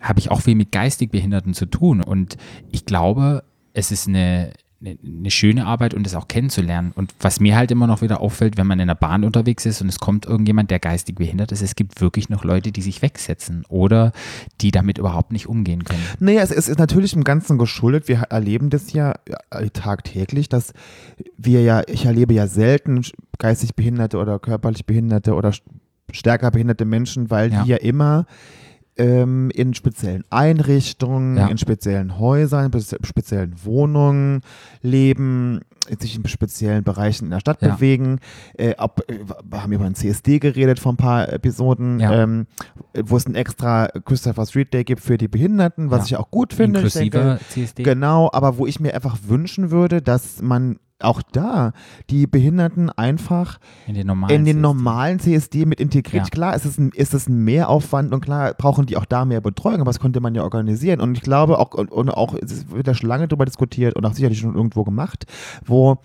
[0.00, 2.02] habe ich auch viel mit geistig Behinderten zu tun.
[2.02, 2.36] Und
[2.70, 6.92] ich glaube, es ist eine, eine, schöne Arbeit und es auch kennenzulernen.
[6.94, 9.80] Und was mir halt immer noch wieder auffällt, wenn man in der Bahn unterwegs ist
[9.82, 13.02] und es kommt irgendjemand, der geistig behindert ist, es gibt wirklich noch Leute, die sich
[13.02, 14.12] wegsetzen oder
[14.60, 16.02] die damit überhaupt nicht umgehen können.
[16.20, 18.06] Naja, es, es ist natürlich im Ganzen geschuldet.
[18.06, 19.14] Wir erleben das ja
[19.50, 20.72] äh, tagtäglich, dass
[21.36, 23.02] wir ja, ich erlebe ja selten
[23.38, 25.62] geistig Behinderte oder körperlich Behinderte oder st-
[26.12, 27.62] stärker behinderte Menschen, weil Ja.
[27.64, 28.26] die ja immer
[28.98, 31.46] ähm, in speziellen Einrichtungen, Ja.
[31.48, 34.40] in speziellen Häusern, in speziellen Wohnungen
[34.82, 35.60] leben,
[36.00, 37.74] sich in speziellen Bereichen in der Stadt Ja.
[37.74, 38.18] bewegen.
[38.58, 39.18] Äh, ob, äh,
[39.48, 42.22] wir haben über ein CSD geredet vor ein paar Episoden, Ja.
[42.22, 42.46] ähm,
[42.94, 46.52] wo es einen extra Christopher Street Day gibt für die Behinderten, was ich auch gut
[46.52, 46.80] finde.
[46.80, 47.82] Inklusive denke, CSD.
[47.84, 51.72] Genau, aber wo ich mir einfach wünschen würde, dass man auch da
[52.10, 54.62] die Behinderten einfach in den normalen in den CSD.
[54.62, 56.24] normalen CSD mit integriert.
[56.24, 56.30] Ja.
[56.30, 59.40] Klar, ist es, ein, ist es ein Mehraufwand und klar brauchen die auch da mehr
[59.40, 61.00] Betreuung, aber das konnte man ja organisieren.
[61.00, 64.04] Und ich glaube auch, und, und auch, es wird da schon lange drüber diskutiert und
[64.04, 65.26] auch sicherlich schon irgendwo gemacht,
[65.64, 65.98] wo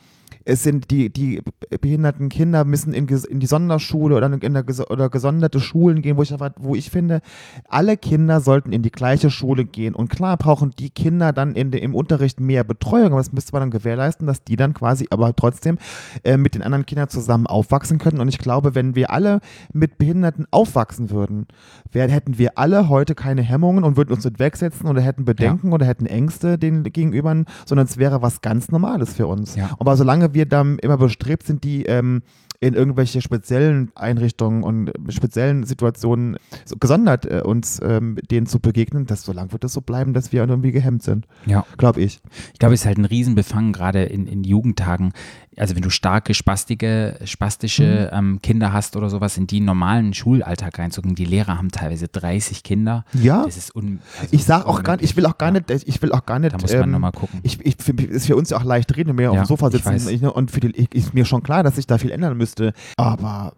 [0.46, 1.42] es sind die, die
[1.82, 6.18] behinderten Kinder müssen in, in die Sonderschule oder in der, ges- oder gesonderte Schulen gehen,
[6.18, 7.22] wo ich, einfach- wo ich finde,
[7.70, 9.96] alle Kinder sollten in die gleiche Schule gehen.
[9.96, 13.62] Und klar brauchen die Kinder dann in im Unterricht mehr Betreuung, aber das müsste man
[13.62, 15.78] dann gewährleisten, dass die dann quasi aber trotzdem
[16.24, 18.20] äh, mit den anderen Kindern zusammen aufwachsen können.
[18.20, 19.40] Und ich glaube, wenn wir alle
[19.74, 21.48] mit Behinderten aufwachsen würden,
[21.92, 25.74] wär, hätten wir alle heute keine Hemmungen und würden uns nicht wegsetzen oder hätten Bedenken
[25.74, 29.56] oder hätten Ängste den gegenüber, sondern es wäre was ganz Normales für uns.
[29.56, 29.72] Ja.
[29.80, 32.22] Aber solange wir dann immer bestrebt sind, die ähm,
[32.64, 39.06] in irgendwelche speziellen Einrichtungen und speziellen Situationen so gesondert äh, uns ähm, denen zu begegnen,
[39.06, 41.66] dass solange wird es so bleiben, dass wir irgendwie gehemmt sind, Ja.
[41.78, 42.22] glaube ich.
[42.54, 45.12] Ich glaube, es ist halt ein Riesenbefangen, gerade in, in Jugendtagen.
[45.58, 48.18] Also wenn du starke, spastige, spastische Mhm.
[48.18, 51.16] ähm, Kinder hast oder sowas, in die normalen Schulalltag reinzugucken.
[51.16, 53.06] Die Lehrer haben teilweise 30 Kinder.
[53.14, 53.44] Ja.
[53.46, 56.02] Das ist un, also Ich sag auch gar nicht, ich will auch gar nicht, ich
[56.02, 56.54] will auch gar nicht.
[56.54, 57.40] Da muss man ähm, nochmal gucken.
[57.44, 59.48] Ich, ich, für, ist für uns ja auch leicht reden, wenn wir auf Ja, dem
[59.48, 60.10] Sofa sitzen.
[60.10, 62.36] Ich, ne, und für die, ich, ist mir schon klar, dass sich da viel ändern
[62.38, 62.53] müsste.
[62.98, 63.54] Aber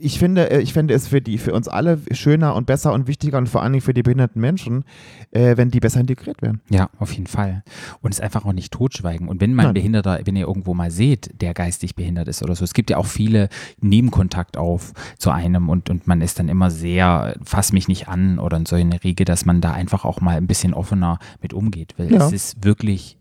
[0.00, 3.08] ich finde, äh, ich finde es für die, für uns alle schöner und besser und
[3.08, 4.84] wichtiger und vor allen Dingen für die behinderten Menschen,
[5.32, 6.60] äh, wenn die besser integriert werden.
[6.70, 7.64] Ja, auf jeden Fall.
[8.00, 9.28] Und es einfach auch nicht totschweigen.
[9.28, 9.74] Und wenn Nein.
[9.74, 12.96] Behinderter, wenn ihr irgendwo mal seht, der geistig behindert ist oder so, es gibt ja
[12.96, 13.48] auch viele
[13.80, 18.38] Nebenkontakt auf zu einem und, und man ist dann immer sehr, fass mich nicht an
[18.38, 21.52] oder in so eine Riege, dass man da einfach auch mal ein bisschen offener mit
[21.52, 21.94] umgeht.
[21.96, 22.24] Weil Ja.
[22.24, 23.18] es ist wirklich,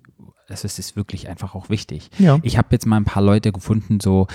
[0.47, 2.09] es ist, ist wirklich einfach auch wichtig.
[2.19, 2.37] Ja.
[2.43, 4.27] Ich habe jetzt mal ein paar Leute gefunden, so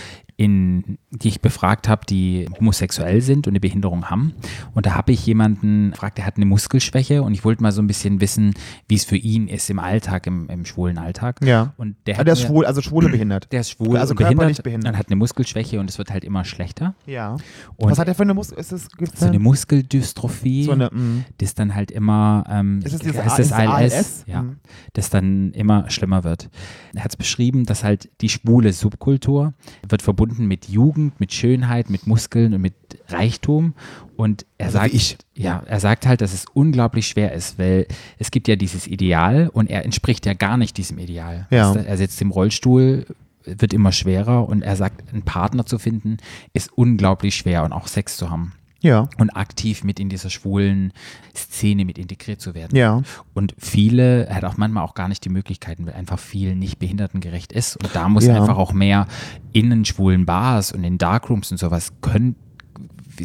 [0.43, 4.33] in, die ich befragt habe, die homosexuell sind und eine Behinderung haben.
[4.75, 7.81] Und da habe ich jemanden gefragt, der hat eine Muskelschwäche und ich wollte mal so
[7.81, 8.55] ein bisschen wissen,
[8.89, 11.39] wie es für ihn ist im Alltag, im, im schwulen Alltag.
[11.45, 11.75] Ja.
[11.77, 13.53] Und der, hat der ist schwul, also schwule behindert.
[13.53, 14.93] Der ist schwul Also behindert, behindert.
[14.93, 16.95] und hat eine Muskelschwäche und es wird halt immer schlechter.
[17.07, 17.37] Ja.
[17.77, 18.59] Und Was hat er für eine Muskel?
[18.59, 18.71] Ist
[19.17, 21.25] so eine Muskeldystrophie, so eine, mm.
[21.39, 24.25] das dann halt immer, ähm, Ist es diese heißt das ALS, ALS?
[24.27, 24.57] ja, Mhm.
[24.95, 26.49] das dann immer schlimmer wird.
[26.95, 29.55] Er hat es beschrieben, dass halt die schwule Subkultur
[29.89, 32.75] wird verbunden mit Jugend, mit Schönheit, mit Muskeln und mit
[33.09, 33.75] Reichtum
[34.17, 35.17] und er Also sagt, ich.
[35.35, 37.87] ja, er sagt halt, dass es unglaublich schwer ist, weil
[38.19, 41.47] es gibt ja dieses Ideal und er entspricht ja gar nicht diesem Ideal.
[41.51, 41.73] Ja.
[41.73, 43.07] Du, Er sitzt im Rollstuhl,
[43.45, 46.19] wird immer schwerer und er sagt, einen Partner zu finden
[46.53, 48.53] ist unglaublich schwer und auch Sex zu haben
[48.83, 49.09] Ja.
[49.19, 50.93] und aktiv mit in dieser schwulen
[51.35, 52.77] Szene mit integriert zu werden.
[52.77, 53.01] Ja.
[53.33, 57.53] Und viele, hat auch manchmal auch gar nicht die Möglichkeiten, weil einfach viel nicht behindertengerecht
[57.53, 57.77] ist.
[57.83, 58.35] Und da muss Ja.
[58.37, 59.07] einfach auch mehr
[59.53, 62.37] in den schwulen Bars und in Darkrooms und sowas können,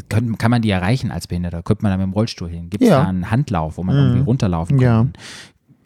[0.09, 1.63] können, kann man die erreichen als Behinderter?
[1.63, 2.69] Kommt man da mit dem Rollstuhl hin?
[2.69, 3.01] Gibt es Ja.
[3.03, 4.01] da einen Handlauf, wo man Mhm.
[4.03, 4.97] irgendwie runterlaufen Ja.
[4.97, 5.13] kann?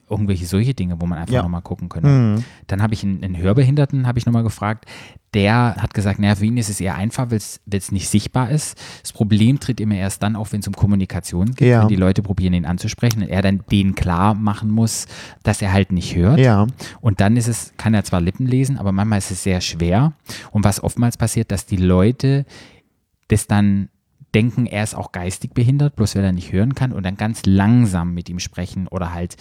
[0.10, 1.42] Irgendwelche solche Dinge, wo man einfach Ja.
[1.44, 2.10] nochmal gucken könnte.
[2.10, 2.44] Mhm.
[2.68, 4.86] Dann habe ich einen, einen Hörbehinderten, habe ich nochmal gefragt.
[5.34, 8.78] Der hat gesagt, naja, für ihn ist es eher einfach, weil es nicht sichtbar ist.
[9.02, 11.82] Das Problem tritt immer erst dann auf, wenn es um Kommunikation geht, Ja.
[11.82, 15.08] wenn die Leute probieren, ihn anzusprechen und er dann denen klar machen muss,
[15.44, 16.38] dass er halt nicht hört.
[16.40, 16.68] Ja.
[17.00, 20.14] Und dann ist es, kann er zwar Lippen lesen, aber manchmal ist es sehr schwer.
[20.52, 22.46] Und was oftmals passiert, dass die Leute
[23.30, 23.88] das dann
[24.36, 27.42] denken, er ist auch geistig behindert, bloß weil er nicht hören kann und dann ganz
[27.46, 29.36] langsam mit ihm sprechen oder halt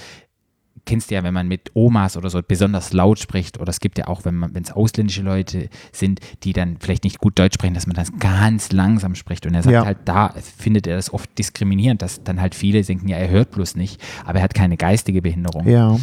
[0.86, 3.98] kennst du ja, wenn man mit Omas oder so besonders laut spricht, oder es gibt
[3.98, 7.86] ja auch, wenn es ausländische Leute sind, die dann vielleicht nicht gut Deutsch sprechen, dass
[7.86, 9.46] man das ganz langsam spricht.
[9.46, 9.84] Und er sagt Ja.
[9.84, 13.50] halt, da findet er das oft diskriminierend, dass dann halt viele denken, ja, er hört
[13.50, 15.68] bloß nicht, aber er hat keine geistige Behinderung.
[15.68, 15.96] Ja.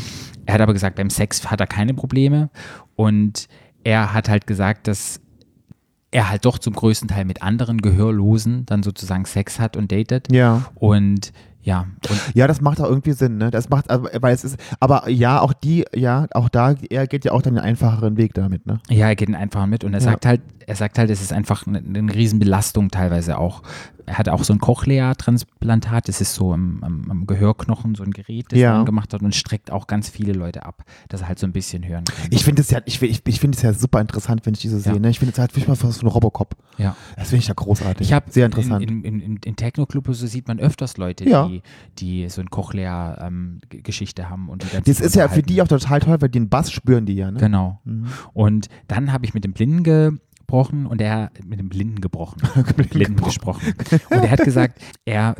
[0.45, 2.49] Er hat aber gesagt, beim Sex hat er keine Probleme
[2.95, 3.47] und
[3.83, 5.19] er hat halt gesagt, dass
[6.11, 10.31] er halt doch zum größten Teil mit anderen Gehörlosen dann sozusagen Sex hat und datet.
[10.31, 10.65] Ja.
[10.75, 11.33] Und
[11.67, 11.85] ja,
[12.33, 13.51] Ja, das macht auch irgendwie Sinn, ne?
[13.51, 17.25] Das macht, aber- weil es ist, aber ja, auch die, ja, auch da, er geht
[17.25, 18.79] ja auch dann den einfacheren Weg damit, ne?
[18.89, 20.05] Ja, er geht einfach mit und er Ja.
[20.11, 23.63] sagt halt, er sagt halt, es ist einfach eine, eine Riesenbelastung teilweise auch.
[24.09, 28.11] Er hat auch so ein Cochlea-Transplantat, das ist so im, am, am Gehörknochen so ein
[28.11, 28.79] Gerät, das Ja.
[28.79, 31.51] er gemacht hat und streckt auch ganz viele Leute ab, dass er halt so ein
[31.51, 32.27] bisschen hören kann.
[32.31, 34.77] Ich finde es ja, ich, ich, ich finde es ja super interessant, wenn ich diese
[34.77, 34.93] Ja.
[34.93, 35.09] sehe, ne?
[35.09, 36.55] Ich finde es halt wirklich mal so ein Robocop.
[36.77, 36.95] ja.
[37.17, 38.07] Das finde ich ja großartig.
[38.07, 38.81] Ich habe sehr interessant.
[38.89, 41.47] In, in, in, in Techno-Club so sieht man öfters Leute, Ja.
[41.47, 41.61] die,
[41.99, 46.17] die so eine Cochlea-Geschichte haben und die das ist ja für die auch total toll,
[46.21, 47.39] weil den Bass spüren die ja, ne?
[47.39, 47.79] Genau.
[47.83, 48.07] Mhm.
[48.33, 49.83] Und dann habe ich mit dem Blinden
[50.47, 52.41] gebrochen und er mit dem Blinden gebrochen,
[52.77, 53.73] mit Blinden gesprochen.
[54.09, 55.35] Und er hat gesagt, er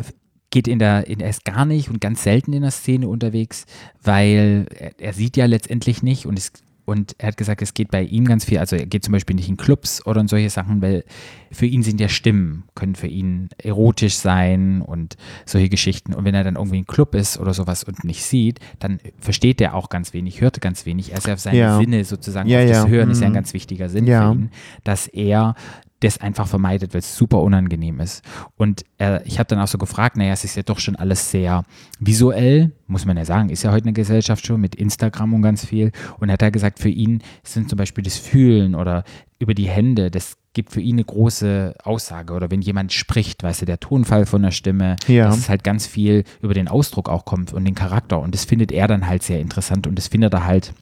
[0.50, 3.66] geht in der, in, er ist gar nicht und ganz selten in der Szene unterwegs,
[4.04, 6.52] weil er, er sieht ja letztendlich nicht und es
[6.88, 9.36] und er hat gesagt, es geht bei ihm ganz viel, also er geht zum Beispiel
[9.36, 11.04] nicht in Clubs oder in solche Sachen, weil
[11.52, 16.14] für ihn sind ja Stimmen, können für ihn erotisch sein und solche Geschichten.
[16.14, 19.60] Und wenn er dann irgendwie im Club ist oder sowas und nicht sieht, dann versteht
[19.60, 21.12] er auch ganz wenig, hört ganz wenig.
[21.12, 21.78] Er ist ja auf seine Ja.
[21.78, 22.88] Sinne sozusagen, Ja, auf das ja.
[22.88, 23.36] Hören ist ja ein Mhm.
[23.36, 24.32] ganz wichtiger Sinn Ja.
[24.32, 24.52] für ihn,
[24.86, 25.56] dass er
[26.02, 28.24] das einfach vermeidet, weil es super unangenehm ist.
[28.56, 31.32] Und er, ich habe dann auch so gefragt, naja, es ist ja doch schon alles
[31.32, 31.64] sehr
[32.00, 35.66] visuell, muss man ja sagen, ist ja heute eine Gesellschaft schon mit Instagram und ganz
[35.66, 35.92] viel.
[36.20, 39.04] Und er hat da gesagt, für ihn sind zum Beispiel das Fühlen oder
[39.40, 42.34] über die Hände, das gibt für ihn eine große Aussage.
[42.34, 45.26] Oder wenn jemand spricht, weißt du, der Tonfall von der Stimme, Ja.
[45.28, 48.20] dass es halt ganz viel über den Ausdruck auch kommt und den Charakter.
[48.20, 50.74] Und das findet er dann halt sehr interessant und das findet er halt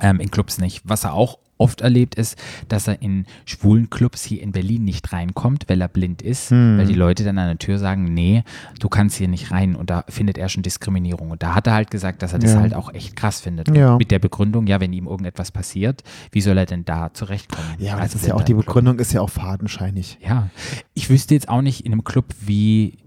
[0.00, 0.80] ähm, in Clubs nicht.
[0.84, 2.36] Was er auch oft erlebt ist,
[2.68, 6.78] dass er in schwulen Clubs hier in Berlin nicht reinkommt, weil er blind ist, Hm.
[6.78, 8.42] weil die Leute dann an der Tür sagen, nee,
[8.80, 11.30] du kannst hier nicht rein und da findet er schon Diskriminierung.
[11.30, 12.60] Und da hat er halt gesagt, dass er das Ja.
[12.60, 13.74] halt auch echt krass findet.
[13.76, 13.96] Ja.
[13.96, 16.02] Mit der Begründung, ja, wenn ihm irgendetwas passiert,
[16.32, 17.68] wie soll er denn da zurechtkommen?
[17.78, 20.18] Ja, aber Also das ist ja auch, die Begründung ist ja auch fadenscheinig.
[20.26, 20.48] Ja,
[20.94, 22.98] ich wüsste jetzt auch nicht in einem Club, wie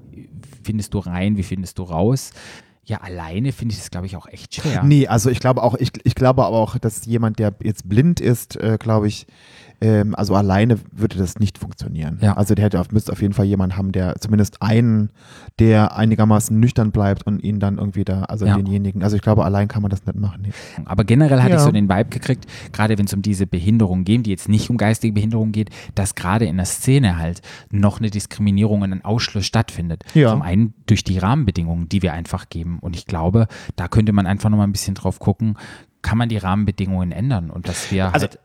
[0.64, 2.32] findest du rein, wie findest du raus.
[2.88, 4.82] Ja, alleine finde ich das, glaube ich, auch echt schwer.
[4.84, 8.22] Nee, also ich glaube auch, ich, ich glaube aber auch, dass jemand, der jetzt blind
[8.22, 9.28] ist, äh, glaube ich,
[9.80, 12.18] ähm, also alleine würde das nicht funktionieren.
[12.22, 12.36] Ja.
[12.36, 15.12] Also der hätte auf, müsste auf jeden Fall jemanden haben, der zumindest einen,
[15.60, 18.56] der einigermaßen nüchtern bleibt und ihn dann irgendwie da, also Ja.
[18.56, 20.42] denjenigen, also ich glaube, allein kann man das nicht machen.
[20.44, 20.52] Nee.
[20.86, 21.58] Aber generell hatte Ja.
[21.58, 24.70] ich so den Vibe gekriegt, gerade wenn es um diese Behinderung geht, die jetzt nicht
[24.70, 29.06] um geistige Behinderung geht, dass gerade in der Szene halt noch eine Diskriminierung und ein
[29.06, 30.04] Ausschluss stattfindet.
[30.14, 30.32] Ja.
[30.32, 32.80] Zum einen durch die Rahmenbedingungen, die wir einfach geben.
[32.80, 35.56] Und ich glaube, da könnte man einfach noch mal ein bisschen drauf gucken,
[36.02, 38.40] kann man die Rahmenbedingungen ändern und dass wir Also halt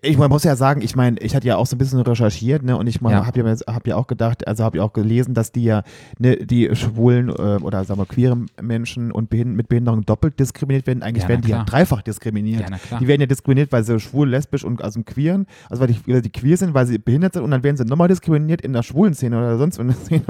[0.00, 2.62] Ich man muss ja sagen, ich meine, ich hatte ja auch so ein bisschen recherchiert,
[2.62, 3.26] ne, und ich Ja.
[3.26, 5.82] habe ja, hab ja auch gedacht, also habe ja auch gelesen, dass die ja,
[6.18, 10.86] ne, die schwulen äh, oder sagen wir queeren Menschen und Behind mit Behinderung doppelt diskriminiert
[10.86, 11.02] werden.
[11.02, 12.70] Eigentlich Ja, werden die ja dreifach diskriminiert.
[12.90, 12.98] Ja.
[13.00, 16.22] Die werden ja diskriminiert, weil sie schwul, lesbisch und also queeren, also weil die, weil
[16.22, 18.84] die queer sind, weil sie behindert sind und dann werden sie nochmal diskriminiert in der
[18.84, 20.22] schwulen Szene oder sonst in der Szene,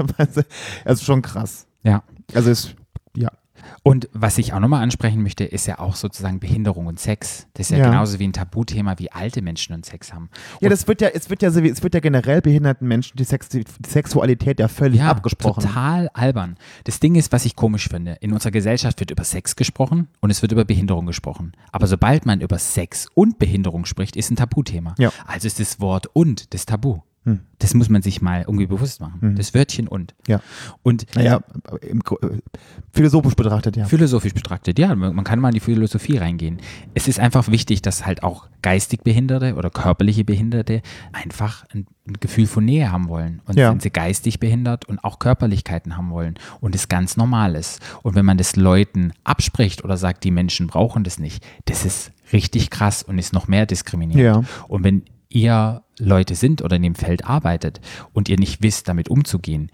[0.85, 1.67] ist schon krass.
[1.83, 2.01] Ja.
[2.33, 2.75] Also ist,
[3.15, 3.29] ja.
[3.83, 7.47] Und was ich auch nochmal ansprechen möchte, ist ja auch sozusagen Behinderung und Sex.
[7.53, 7.85] Das ist ja, Ja.
[7.89, 10.29] genauso wie ein Tabuthema, wie alte Menschen und Sex haben.
[10.61, 13.17] Ja, das wird ja, es wird ja, so wie- es wird ja generell behinderten Menschen
[13.17, 15.61] die, Sex, die Sexualität ja völlig ja, abgesprochen.
[15.63, 16.57] total albern.
[16.83, 20.29] Das Ding ist, was ich komisch finde, in unserer Gesellschaft wird über Sex gesprochen und
[20.29, 21.53] es wird über Behinderung gesprochen.
[21.71, 24.95] Aber sobald man über Sex und Behinderung spricht, ist ein Tabuthema.
[24.97, 25.11] Ja.
[25.25, 26.99] Also ist das Wort und das Tabu.
[27.25, 27.39] Hm.
[27.59, 29.21] Das muss man sich mal irgendwie bewusst machen.
[29.21, 29.35] Hm.
[29.35, 30.13] Das Wörtchen und.
[30.27, 30.41] Ja.
[30.81, 31.41] Und Naja,
[31.81, 32.39] im, Gro- äh,
[32.91, 33.85] philosophisch betrachtet, ja.
[33.85, 36.57] philosophisch betrachtet, ja, man kann mal in die Philosophie reingehen.
[36.93, 40.81] Es ist einfach wichtig, dass halt auch geistig Behinderte oder körperliche Behinderte
[41.13, 43.41] einfach ein, ein Gefühl von Nähe haben wollen.
[43.45, 43.69] Und Ja.
[43.69, 47.79] sind sie geistig behindert und auch Körperlichkeiten haben wollen und es ganz normal ist.
[48.01, 52.11] Und wenn man das Leuten abspricht oder sagt, die Menschen brauchen das nicht, das ist
[52.33, 54.45] richtig krass und ist noch mehr diskriminierend.
[54.47, 54.65] Ja.
[54.67, 55.03] Und wenn
[55.33, 57.81] ihr Leute sind oder in dem Feld arbeitet
[58.13, 59.69] und ihr nicht wisst, damit umzugehen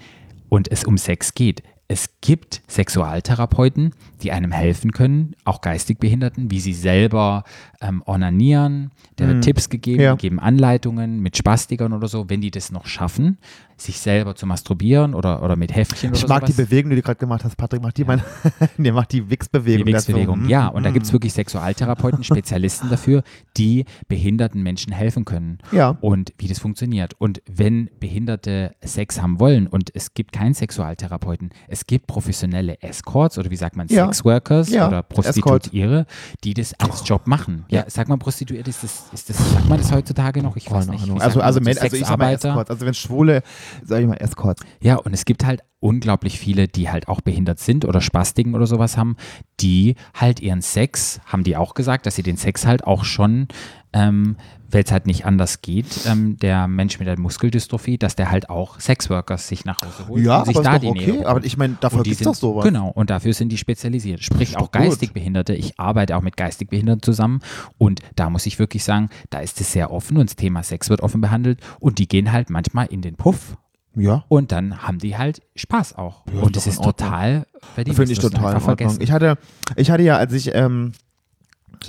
[0.49, 6.51] und es um Sex geht, es gibt Sexualtherapeuten, die einem helfen können, auch geistig Behinderten,
[6.51, 7.43] wie sie selber
[7.81, 10.15] ähm, onanieren, der wird Tipps gegeben, Ja.
[10.15, 13.39] geben Anleitungen mit Spastikern oder so, wenn die das noch schaffen,
[13.81, 16.67] sich selber zu masturbieren oder, oder mit Heftchen Ich oder mag die sowas.
[16.67, 17.81] Bewegung, die du gerade gemacht hast, Patrick.
[17.81, 18.23] Mach die mal.
[18.77, 19.85] Der macht die Wix-Bewegung.
[19.85, 20.47] Die Wix-Bewegung.
[20.47, 20.93] Ja, und da mm.
[20.93, 23.23] gibt es wirklich Sexualtherapeuten, Spezialisten dafür,
[23.57, 25.59] die behinderten Menschen helfen können.
[25.71, 25.97] Ja.
[26.01, 27.13] Und wie das funktioniert.
[27.17, 33.37] Und wenn Behinderte Sex haben wollen und es gibt keinen Sexualtherapeuten, es gibt professionelle Escorts
[33.37, 34.05] oder wie sagt man, Ja.
[34.05, 36.05] Sexworkers Ja, oder Prostituiere,
[36.43, 37.65] die das als Job machen.
[37.69, 40.55] Ja, sag mal, Prostituiert ist das, ist das, sagt man das heutzutage noch?
[40.55, 41.21] Ich weiß Keine nicht.
[41.21, 42.33] Also, also, man Men- so also ich sag mal?
[42.33, 42.69] Escorts.
[42.69, 43.41] Also wenn Schwule,
[43.83, 44.63] sag ich mal Escorts.
[44.81, 48.67] Ja, und es gibt halt unglaublich viele, die halt auch behindert sind oder Spastiken oder
[48.67, 49.15] sowas haben,
[49.59, 53.47] die halt ihren Sex, haben die auch gesagt, dass sie den Sex halt auch schon,
[53.93, 54.35] ähm,
[54.71, 58.49] weil es halt nicht anders geht, ähm, der Mensch mit der Muskeldystrophie, dass der halt
[58.49, 61.25] auch Sexworkers sich nach Hause holt Ja, und sich aber da die Nähe okay.
[61.25, 62.63] Aber ich meine, dafür gibt es sind, doch sowas.
[62.65, 64.23] Genau, und dafür sind die spezialisiert.
[64.23, 64.73] Sprich auch gut.
[64.73, 65.55] geistig Behinderte.
[65.55, 67.39] Ich arbeite auch mit geistig Behinderten zusammen
[67.79, 70.89] und da muss ich wirklich sagen, da ist es sehr offen und das Thema Sex
[70.91, 73.57] wird offen behandelt und die gehen halt manchmal in den Puff
[73.95, 74.23] Ja.
[74.27, 76.25] und dann haben die halt Spaß auch.
[76.31, 77.95] Ja, und das ist total verdient.
[77.97, 78.61] Finde ich total.
[78.99, 79.37] Ich hatte,
[79.75, 80.91] ich hatte ja, als ich ähm,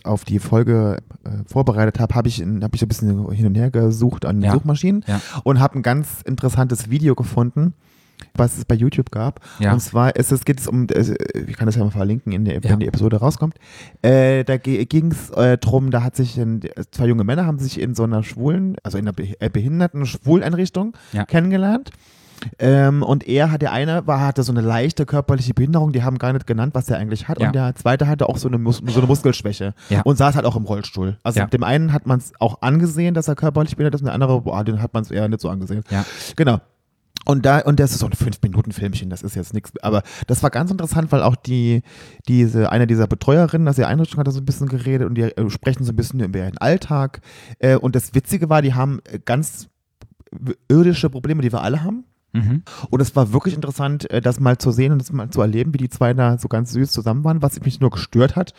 [0.04, 3.70] auf die Folge äh, vorbereitet habe, habe ich, hab ich ein bisschen hin und her
[3.70, 4.52] gesucht an Ja.
[4.52, 5.20] Suchmaschinen Ja.
[5.44, 7.74] und habe ein ganz interessantes Video gefunden,
[8.34, 9.40] was es bei YouTube gab.
[9.60, 9.72] Ja.
[9.72, 11.14] Und zwar ist es, geht es um, äh,
[11.46, 13.54] ich kann das ja mal verlinken, in der, wenn die Episode rauskommt.
[14.02, 16.60] Äh, da ging es äh, drum, da hat sich ein,
[16.90, 20.94] zwei junge Männer haben sich in so einer schwulen, also in einer äh, behinderten Schwuleinrichtung
[21.28, 21.90] kennengelernt.
[22.58, 26.18] Ähm, und er hat der eine war, hatte so eine leichte körperliche Behinderung, die haben
[26.18, 27.40] gar nicht genannt, was er eigentlich hat.
[27.40, 27.48] Ja.
[27.48, 30.02] Und der zweite hatte auch so eine, Mus so eine Muskelschwäche Ja.
[30.02, 31.18] und saß halt auch im Rollstuhl.
[31.22, 31.46] Also Ja.
[31.46, 34.40] dem einen hat man es auch angesehen, dass er körperlich behindert ist, und der andere,
[34.40, 35.82] boah, den hat man es eher nicht so angesehen.
[35.90, 36.04] Ja.
[36.36, 36.60] Genau.
[37.26, 39.72] Und da, und das ist so ein 5-Minuten-Filmchen, das ist jetzt nichts.
[39.82, 41.82] Aber das war ganz interessant, weil auch die,
[42.28, 45.22] diese, einer dieser Betreuerinnen aus der Einrichtung hat da so ein bisschen geredet und die
[45.24, 47.20] äh, sprechen so ein bisschen über ihren Alltag.
[47.58, 49.68] Äh, und das Witzige war, die haben äh, ganz
[50.68, 52.04] irdische Probleme, die wir alle haben.
[52.32, 52.62] Mhm.
[52.90, 55.74] Und es war wirklich interessant, äh, das mal zu sehen und das mal zu erleben,
[55.74, 58.54] wie die zwei da so ganz süß zusammen waren, was mich nur gestört hat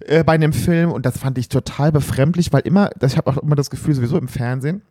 [0.00, 0.90] äh, bei dem Film.
[0.90, 4.18] Und das fand ich total befremdlich, weil immer, ich habe auch immer das Gefühl, sowieso
[4.18, 4.82] im Fernsehen,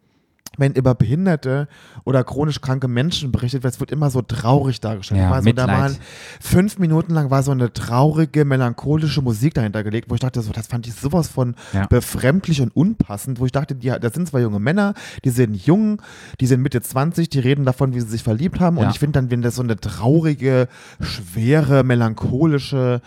[0.58, 1.68] wenn über behinderte
[2.04, 5.20] oder chronisch kranke Menschen berichtet wird, es wird immer so traurig dargestellt.
[5.22, 5.98] Ja, Da war so, da waren
[6.40, 10.52] fünf Minuten lang war so eine traurige, melancholische Musik dahinter gelegt, wo ich dachte, so,
[10.52, 11.86] das fand ich sowas von Ja.
[11.88, 14.94] befremdlich und unpassend, wo ich dachte, die, das sind zwei junge Männer,
[15.24, 16.02] die sind jung,
[16.40, 18.78] die sind Mitte 20, die reden davon, wie sie sich verliebt haben.
[18.78, 18.90] Und Ja.
[18.92, 20.68] ich finde dann, wenn das so eine traurige,
[21.02, 23.02] schwere, melancholische,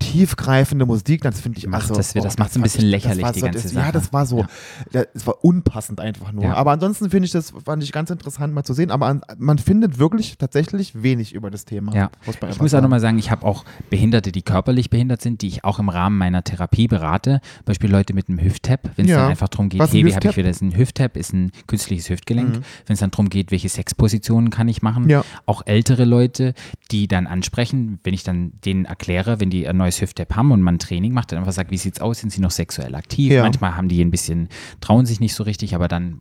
[0.00, 3.22] tiefgreifende Musik, das finde ich Macht also, das- das macht's ein fand bisschen ich- lächerlich,
[3.22, 3.86] war die so, ganze das, Sache.
[3.86, 4.44] Ja, das war so,
[4.92, 5.04] Ja.
[5.12, 6.44] das war unpassend einfach nur.
[6.44, 6.54] Ja.
[6.54, 8.90] Aber ansonsten finde ich das, fand ich ganz interessant mal zu sehen.
[8.90, 11.94] Aber an, man findet wirklich tatsächlich wenig über das Thema.
[11.94, 12.10] Ja,
[12.50, 15.64] ich muss auch nochmal sagen, ich habe auch Behinderte, die körperlich behindert sind, die ich
[15.64, 17.40] auch im Rahmen meiner Therapie berate.
[17.64, 20.14] Beispiel Leute mit einem Hüft-Tap, wenn es dann einfach darum geht, Was ein hey, wie
[20.14, 20.60] habe ich wieder das?
[20.60, 22.48] Ein Hüft-Tap ist ein künstliches Hüftgelenk.
[22.56, 22.62] Mhm.
[22.86, 25.12] Wenn es dann darum geht, welche Sexpositionen kann ich machen.
[25.46, 26.54] Auch ältere Leute,
[26.90, 30.62] die dann ansprechen, wenn ich dann denen erkläre, wenn die ein neues Hüft-Tap haben und
[30.62, 32.20] man ein Training macht, dann einfach sagt, wie sieht's aus?
[32.20, 33.32] Sind sie noch sexuell aktiv?
[33.32, 33.42] Ja.
[33.42, 34.48] Manchmal haben die ein bisschen,
[34.80, 36.20] trauen sich nicht so richtig, aber dann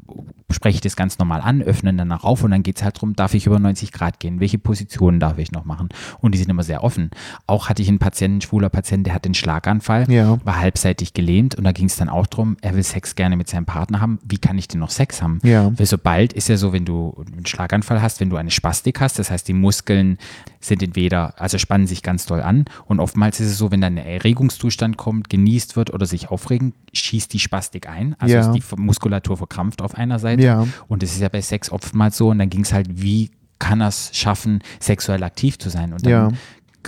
[0.52, 2.96] spreche ich das ganz normal an, öffnen dann auch auf und dann geht es halt
[2.98, 4.40] darum, darf ich über 90 Grad gehen?
[4.40, 5.90] Welche Positionen darf ich noch machen?
[6.20, 7.12] Und die sind immer sehr offen.
[7.46, 10.40] Auch hatte ich einen Patienten, einen schwuler Patient, der hat den Schlaganfall, Ja.
[10.44, 13.48] war halbseitig gelähmt und da ging es dann auch darum, er will Sex gerne mit
[13.48, 14.20] seinem Partner haben.
[14.28, 15.40] Wie kann ich denn noch Sex haben?
[15.44, 15.72] Ja.
[15.78, 19.20] Weil sobald ist ja so, wenn du einen Schlaganfall hast, wenn du eine Spastik hast,
[19.20, 20.18] das heißt, die Muskeln
[20.60, 23.98] sind entweder, also spannen sich ganz doll an und oftmals ist es so, wenn dann
[23.98, 28.42] ein Erregungszustand kommt, genießt wird oder sich aufregen, schießt die Spastik ein, also Ja.
[28.42, 30.68] ist die Muskulatur verkrampft auf einer Seite Ja.
[30.88, 33.30] und das ist ja bei Sex oftmals so und dann ging es halt, wie
[33.60, 36.28] kann er es schaffen, sexuell aktiv zu sein und dann Ja.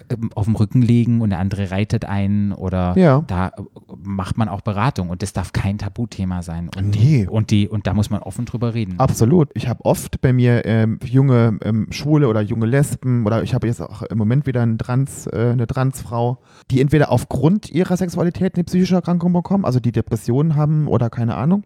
[0.10, 3.24] Ähm, auf dem Rücken liegen und der andere reitet ein oder Ja.
[3.28, 3.52] da äh,
[4.04, 6.70] macht man auch Beratung und das darf kein Tabuthema sein.
[6.78, 7.28] Und, Nee.
[7.28, 9.00] und, die, und da muss man offen drüber reden.
[9.00, 9.50] Absolut.
[9.54, 13.68] Ich habe oft bei mir ähm, junge ähm, Schwule oder junge Lesben oder ich habe
[13.68, 16.39] jetzt auch im Moment wieder einen Trans, äh, eine Transfrau,
[16.70, 21.36] die entweder aufgrund ihrer Sexualität eine psychische Erkrankung bekommen, also die Depressionen haben oder keine
[21.36, 21.64] Ahnung.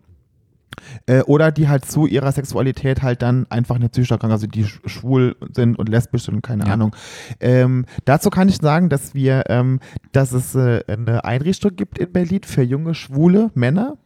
[1.08, 4.66] Äh, oder die halt zu ihrer Sexualität halt dann einfach eine psychische Erkrankung, also die
[4.66, 6.74] sch- schwul sind und lesbisch sind und keine Ja.
[6.74, 6.96] Ahnung.
[7.40, 9.80] Ähm, dazu kann ich sagen, dass wir, ähm,
[10.12, 13.98] dass es äh, eine Einrichtung gibt in Berlin für junge schwule Männer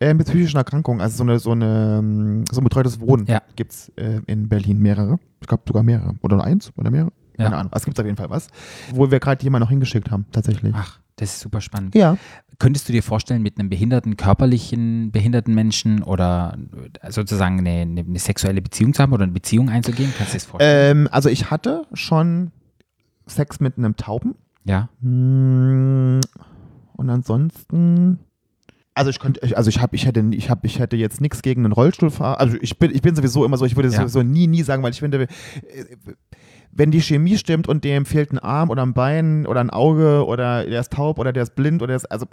[0.00, 1.00] äh, mit psychischen Erkrankungen.
[1.00, 3.42] Also so eine, so eine, so ein betreutes Wohnen Ja.
[3.56, 5.18] gibt es äh, in Berlin mehrere.
[5.40, 6.14] Ich glaube sogar mehrere.
[6.22, 7.10] Oder nur eins oder mehrere.
[7.38, 7.44] Ja.
[7.46, 7.72] Keine Ahnung.
[7.74, 8.46] Es gibt auf jeden Fall was.
[8.94, 10.72] Wo wir gerade jemanden noch hingeschickt haben, tatsächlich.
[10.76, 11.94] Ach, Das ist super spannend.
[11.94, 12.16] Ja.
[12.58, 16.58] Könntest du dir vorstellen, mit einem behinderten, körperlichen, behinderten Menschen oder
[17.10, 20.12] sozusagen eine, eine, eine sexuelle Beziehung zu haben oder eine Beziehung einzugehen?
[20.18, 20.96] Kannst du dir das vorstellen?
[21.06, 22.50] Ähm, also ich hatte schon
[23.26, 24.34] Sex mit einem Tauben.
[24.64, 24.88] ja.
[25.00, 26.20] Mm,
[26.96, 28.18] Und ansonsten.
[28.94, 31.64] Also ich könnte, also ich habe, ich hätte, ich habe, ich hätte jetzt nichts gegen
[31.64, 32.40] einen Rollstuhlfahrer.
[32.40, 33.98] Also ich bin, ich bin sowieso immer so, ich würde Ja.
[34.00, 35.28] sowieso nie, nie sagen, weil ich finde, äh,
[36.72, 40.24] wenn die Chemie stimmt und dem fehlt ein Arm oder ein Bein oder ein Auge
[40.26, 42.26] oder der ist taub oder der ist blind oder der ist, also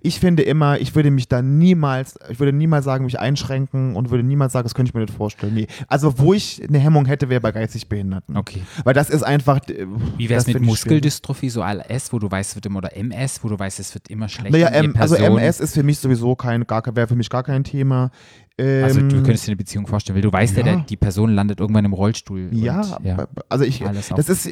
[0.00, 4.10] ich finde immer, ich würde mich da niemals, ich würde niemals sagen, mich einschränken und
[4.10, 5.54] würde niemals sagen, das könnte ich mir nicht vorstellen.
[5.54, 5.66] Nee.
[5.88, 8.36] Also wo ich eine Hemmung hätte, wäre bei geistig Behinderten.
[8.36, 8.62] Okay.
[8.84, 9.60] Weil das ist einfach.
[9.68, 9.86] äh,
[10.16, 10.62] Wie wäre es mit.
[10.62, 13.94] Muskeldystrophie, so ALS, wo du weißt, es wird immer, oder MS, wo du weißt, es
[13.94, 14.58] wird immer schlechter?
[14.58, 14.68] Naja,
[14.98, 18.10] also MS ist für mich sowieso kein, gar kein, wäre für mich gar kein Thema.
[18.58, 20.76] Ähm, Also du könntest dir eine Beziehung vorstellen, weil du weißt ja, Ja.
[20.88, 22.48] die Person landet irgendwann im Rollstuhl.
[22.52, 23.26] ja, und, ja.
[23.48, 23.82] also ich,
[24.14, 24.48] das ist,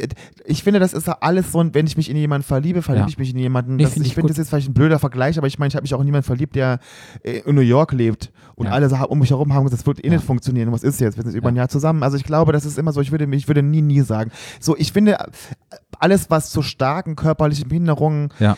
[0.47, 3.09] ich finde, das ist ja alles so, wenn ich mich in jemanden verliebe, verliebe Ja.
[3.09, 3.77] ich mich in jemanden.
[3.77, 5.69] Nee, Das, find ich ich finde, das ist vielleicht ein blöder Vergleich, aber ich meine,
[5.69, 6.79] ich habe mich auch in jemanden verliebt, der
[7.23, 10.09] äh, in New York lebt und alle um mich herum haben gesagt, das wird eh
[10.11, 10.73] nicht funktionieren.
[10.73, 11.17] Was ist jetzt?
[11.17, 11.63] Wir sind über ein Ja.
[11.63, 12.03] Jahr zusammen.
[12.03, 14.31] Also ich glaube, das ist immer so, ich würde, ich würde nie, nie sagen.
[14.61, 15.19] So, ich finde,
[15.99, 18.57] alles, was zu starken körperlichen Behinderungen ja.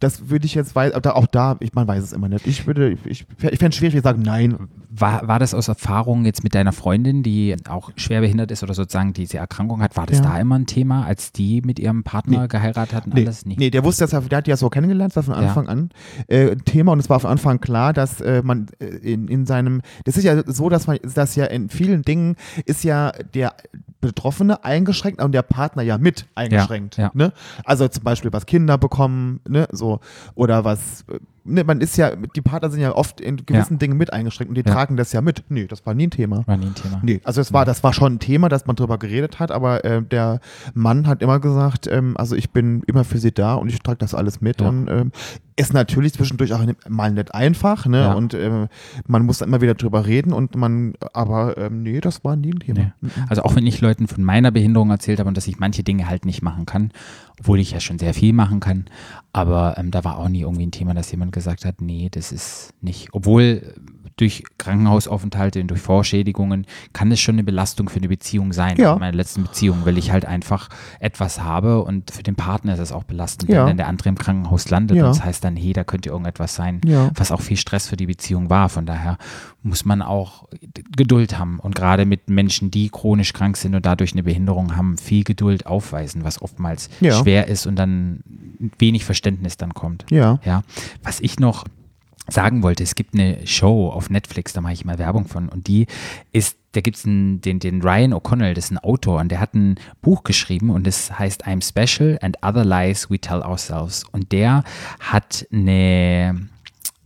[0.00, 2.46] Das würde ich jetzt auch da, ich, man weiß es immer nicht.
[2.46, 4.56] Ich würde, ich, ich, ich fände es schwierig zu sagen, nein.
[4.98, 8.72] War, war das aus Erfahrung jetzt mit deiner Freundin, die auch schwer behindert ist oder
[8.72, 10.24] sozusagen diese Erkrankung hat, war das Ja.
[10.24, 12.48] da immer ein Thema, als die mit ihrem Partner Nee.
[12.48, 13.10] geheiratet hatten?
[13.12, 13.58] Nee, Alles nicht.
[13.58, 15.48] nee, der wusste das, der hat die ja so kennengelernt, das war von Ja.
[15.50, 15.90] Anfang an
[16.28, 19.28] äh, ein Thema und es war von Anfang an klar, dass äh, man äh, in,
[19.28, 23.12] in seinem, das ist ja so, dass man, dass ja in vielen Dingen ist ja
[23.34, 23.54] der
[24.00, 26.96] Betroffene eingeschränkt und der Partner ja mit eingeschränkt.
[26.96, 27.10] ja.
[27.14, 27.32] Ne?
[27.64, 30.00] Also zum Beispiel was Kinder bekommen, ne, so,
[30.34, 31.04] oder was,
[31.46, 34.54] ne, man ist ja, die Partner sind ja oft in gewissen Dingen mit eingeschränkt und
[34.56, 34.74] die Ja.
[34.74, 35.44] tragen das ja mit.
[35.48, 36.46] Nee, das war nie ein Thema.
[36.46, 37.00] War nie ein Thema.
[37.02, 39.84] Nee, also es war, das war schon ein Thema, dass man drüber geredet hat, aber
[39.84, 40.40] äh, der
[40.74, 43.98] Mann hat immer gesagt, ähm, also ich bin immer für sie da und ich trage
[43.98, 44.68] das alles mit Ja.
[44.68, 45.12] und ähm,
[45.58, 48.00] ist natürlich zwischendurch auch mal nicht einfach, ne?
[48.00, 48.12] Ja.
[48.12, 48.68] Und ähm,
[49.06, 52.52] man muss dann immer wieder drüber reden und man, aber ähm, nee, das war nie
[52.52, 52.78] ein Thema.
[52.80, 52.92] Nee.
[53.00, 53.10] Mhm.
[53.30, 56.10] Also auch wenn ich Leuten von meiner Behinderung erzählt habe und dass ich manche Dinge
[56.10, 56.90] halt nicht machen kann,
[57.40, 58.84] obwohl ich ja schon sehr viel machen kann,
[59.32, 62.32] aber ähm, da war auch nie irgendwie ein Thema, dass jemand gesagt hat, nee, das
[62.32, 63.10] ist nicht.
[63.12, 63.74] Obwohl
[64.16, 68.76] durch Krankenhausaufenthalte und durch Vorschädigungen kann es schon eine Belastung für eine Beziehung sein.
[68.78, 68.94] Ja.
[68.94, 70.68] In meiner letzten Beziehung, weil ich halt einfach
[71.00, 73.66] etwas habe und für den Partner ist es auch belastend, Ja.
[73.66, 75.04] wenn der andere im Krankenhaus landet Ja.
[75.06, 77.10] das heißt dann, hey, da könnte irgendetwas sein Ja.
[77.14, 78.68] was auch viel Stress für die Beziehung war.
[78.68, 79.18] Von daher
[79.62, 80.48] muss man auch
[80.96, 84.96] Geduld haben und gerade mit Menschen, die chronisch krank sind und dadurch eine Behinderung haben,
[84.96, 88.20] viel Geduld aufweisen, was oftmals schwer ist und dann
[88.78, 90.06] wenig Verständnis dann kommt.
[90.10, 90.38] Ja.
[90.44, 90.62] Ja,
[91.02, 91.64] was ich noch
[92.28, 95.68] sagen wollte, es gibt eine Show auf Netflix, da mache ich mal Werbung von und
[95.68, 95.86] die
[96.32, 99.54] ist, da gibt es den, den Ryan O'Connell, das ist ein Autor und der hat
[99.54, 104.04] ein Buch geschrieben und das heißt I'm Special and Other Lies We Tell Ourselves.
[104.12, 104.64] Und der
[105.00, 106.48] hat eine,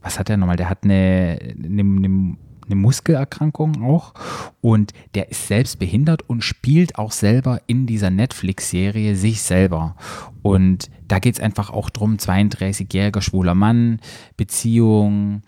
[0.00, 2.36] was hat er nochmal, der hat eine, eine, eine
[2.70, 4.14] eine Muskelerkrankung auch
[4.60, 9.96] und der ist selbst behindert und spielt auch selber in dieser Netflix-Serie sich selber.
[10.42, 14.00] Und da geht es einfach auch drum, 32-jähriger schwuler Mann,
[14.36, 15.42] Beziehung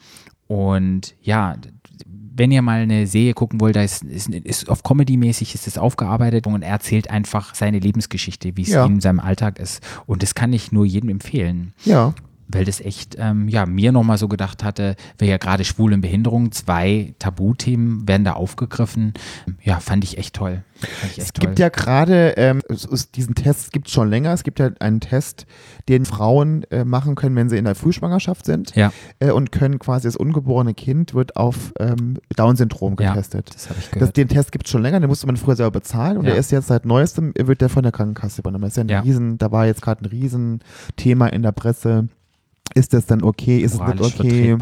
[0.47, 1.57] und ja,
[2.35, 5.77] wenn ihr mal eine Serie gucken wollt, da ist, ist, ist auf Comedy-mäßig ist es
[5.77, 8.87] aufgearbeitet und er erzählt einfach seine Lebensgeschichte, wie es Ja.
[8.87, 9.83] ihm in seinem Alltag ist.
[10.07, 12.15] Und das kann ich nur jedem empfehlen Ja.
[12.49, 16.01] Weil das echt, ähm, ja, mir nochmal so gedacht hatte, wäre ja gerade Schwul und
[16.03, 19.15] Behinderung, zwei Tabuthemen werden da aufgegriffen.
[19.63, 20.63] Ja, fand ich echt toll.
[20.83, 21.63] Ich echt Es gibt toll.
[21.63, 22.61] ja gerade, ähm,
[23.15, 24.33] diesen Test gibt es schon länger.
[24.33, 25.47] Es gibt ja einen Test,
[25.89, 28.93] den Frauen äh, machen können, wenn sie in der Frühschwangerschaft sind Ja.
[29.21, 33.51] äh, und können quasi das ungeborene Kind wird auf ähm, Down-Syndrom Ja, getestet.
[33.55, 34.17] das habe ich Das, gehört.
[34.17, 36.31] den Test gibt es schon länger, den musste man früher selber bezahlen und Ja.
[36.33, 38.63] der ist jetzt seit neuestem, wird der von der Krankenkasse übernommen.
[38.63, 39.01] Das ist ja ein Ja.
[39.01, 42.09] Riesen, da war jetzt gerade ein Riesenthema in der Presse.
[42.75, 43.59] Ist das dann okay?
[43.59, 44.57] Ist Moralisch es nicht okay?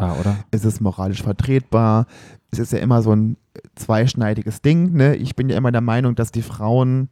[0.51, 2.07] Ist es moralisch vertretbar?
[2.51, 3.37] Es ist ja immer so ein
[3.75, 4.93] zweischneidiges Ding.
[4.93, 5.15] Ne?
[5.15, 7.09] Ich bin ja immer der Meinung, dass die Frauen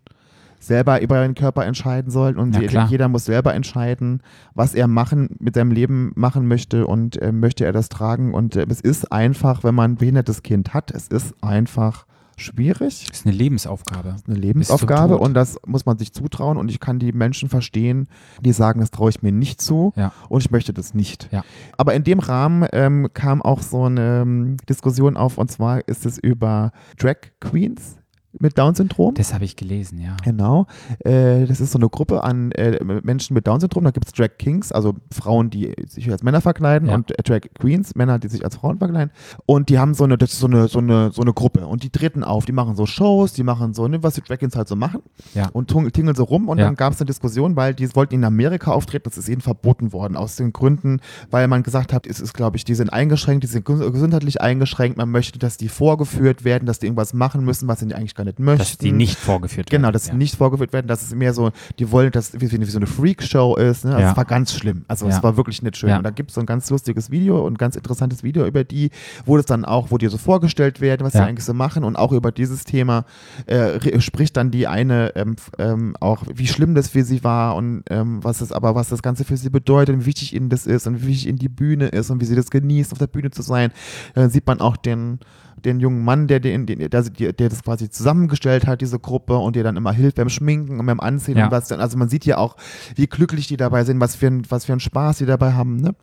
[0.59, 4.21] selber über ihren Körper entscheiden sollen und Ja, jeder muss selber entscheiden,
[4.53, 8.55] was er machen mit seinem Leben machen möchte und äh, möchte er das tragen und
[8.57, 12.05] äh, es ist einfach, wenn man ein behindertes Kind hat, es ist einfach
[12.39, 14.15] schwierig, Das ist eine Lebensaufgabe.
[14.27, 18.07] eine Lebensaufgabe und das muss man sich zutrauen und ich kann die Menschen verstehen,
[18.41, 20.11] die sagen, das traue ich mir nicht zu Ja.
[20.29, 21.29] und ich möchte das nicht.
[21.31, 21.43] Ja.
[21.77, 26.05] Aber in dem Rahmen ähm, kam auch so eine ähm, Diskussion auf und zwar ist
[26.05, 27.98] es über Drag Queens
[28.37, 29.15] mit Down-Syndrom.
[29.15, 30.15] Das habe ich gelesen, ja.
[30.23, 30.67] Genau.
[30.99, 33.83] Äh, das ist so eine Gruppe an äh, Menschen mit Down-Syndrom.
[33.83, 36.95] Da gibt es Drag Kings, also Frauen, die sich als Männer verkleiden Ja.
[36.95, 39.11] und äh, Drag Queens, Männer, die sich als Frauen verkleiden.
[39.45, 41.65] Und die haben so eine, das ist so eine, so eine, so eine Gruppe.
[41.65, 44.37] Und die treten auf, die machen so Shows, die machen so, ne, was die Drag
[44.37, 45.01] Kings halt so machen.
[45.33, 45.49] Ja.
[45.53, 46.49] Und tingeln so rum.
[46.49, 46.65] Und Ja.
[46.65, 49.03] dann gab es eine Diskussion, weil die wollten in Amerika auftreten.
[49.05, 50.15] Das ist ihnen verboten worden.
[50.15, 50.99] Aus den Gründen,
[51.31, 54.41] weil man gesagt hat, es ist, glaube ich, die sind eingeschränkt, die sind ges- gesundheitlich
[54.41, 54.97] eingeschränkt.
[54.97, 58.25] Man möchte, dass die vorgeführt werden, dass die irgendwas machen müssen, was sie eigentlich gar
[58.25, 58.59] nicht möchten.
[58.59, 59.81] Dass die nicht vorgeführt werden.
[59.81, 60.17] Genau, dass sie ja.
[60.17, 62.87] nicht vorgeführt werden, dass es mehr so, die wollen, dass es wie, wie so eine
[62.87, 63.85] Freakshow ist.
[63.85, 63.91] Ne?
[63.91, 64.11] Also Ja.
[64.11, 64.83] Es war ganz schlimm.
[64.87, 65.17] Also Ja.
[65.17, 65.91] es war wirklich nicht schön.
[65.95, 68.91] Und da gibt es so ein ganz lustiges Video und ganz interessantes Video über die,
[69.25, 71.95] wo das dann auch, wo die so vorgestellt werden, was sie eigentlich so machen und
[71.95, 73.05] auch über dieses Thema
[73.45, 77.83] äh, spricht dann die eine ähm, ähm, auch, wie schlimm das für sie war und
[77.89, 80.67] ähm, was es aber, was das Ganze für sie bedeutet und wie wichtig ihnen das
[80.67, 83.07] ist und wie wichtig ihnen die Bühne ist und wie sie das genießt, auf der
[83.07, 83.71] Bühne zu sein.
[84.15, 85.19] Dann sieht man auch den
[85.65, 89.55] den jungen Mann, der, den, den, der, der, das quasi zusammengestellt hat, diese Gruppe, und
[89.55, 91.45] der dann immer hilft beim Schminken und beim Anziehen Ja.
[91.45, 91.79] und was dann.
[91.79, 92.55] Also man sieht ja auch,
[92.95, 95.77] wie glücklich die dabei sind, was für ein, was für ein Spaß die dabei haben,
[95.77, 95.95] ne?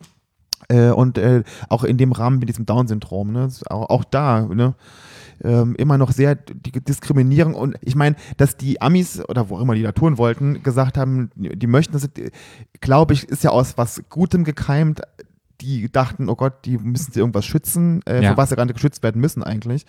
[0.69, 3.49] Äh, und äh, auch in dem Rahmen mit diesem Down-Syndrom, ne?
[3.69, 4.75] Auch, auch da, ne?
[5.43, 9.61] Ähm, immer noch sehr die Diskriminierung und ich meine, dass die Amis oder wo auch
[9.61, 12.09] immer die da tun wollten, gesagt haben, die möchten das,
[12.81, 15.01] glaube ich, ist ja aus was Gutem gekeimt.
[15.61, 18.29] Die dachten, oh Gott, die müssen sie irgendwas schützen, äh, Ja.
[18.29, 19.85] vor was sie nicht geschützt werden müssen eigentlich.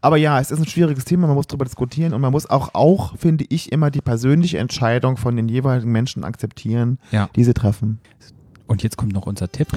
[0.00, 2.70] Aber ja, es ist ein schwieriges Thema, man muss darüber diskutieren und man muss auch,
[2.74, 7.28] auch, finde ich, immer die persönliche Entscheidung von den jeweiligen Menschen akzeptieren, Ja.
[7.36, 8.00] die sie treffen.
[8.66, 9.68] Und jetzt kommt noch unser Tipp.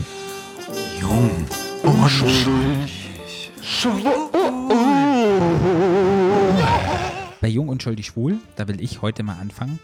[7.42, 9.80] Bei Jung und Schuldig Schwul, da will ich heute mal anfangen.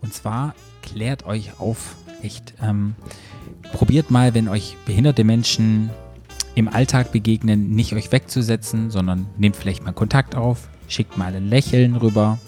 [0.00, 2.54] Und zwar klärt euch auf, echt.
[2.62, 2.94] Ähm,
[3.72, 5.90] probiert mal, wenn euch behinderte Menschen
[6.54, 11.48] im Alltag begegnen, nicht euch wegzusetzen, sondern nehmt vielleicht mal Kontakt auf, schickt mal ein
[11.48, 12.38] Lächeln rüber.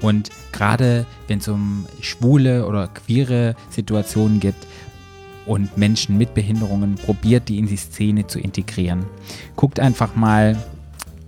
[0.00, 4.66] Und gerade wenn es um schwule oder queere Situationen gibt,
[5.46, 9.04] und Menschen mit Behinderungen, probiert die in die Szene zu integrieren.
[9.56, 10.56] Guckt einfach mal,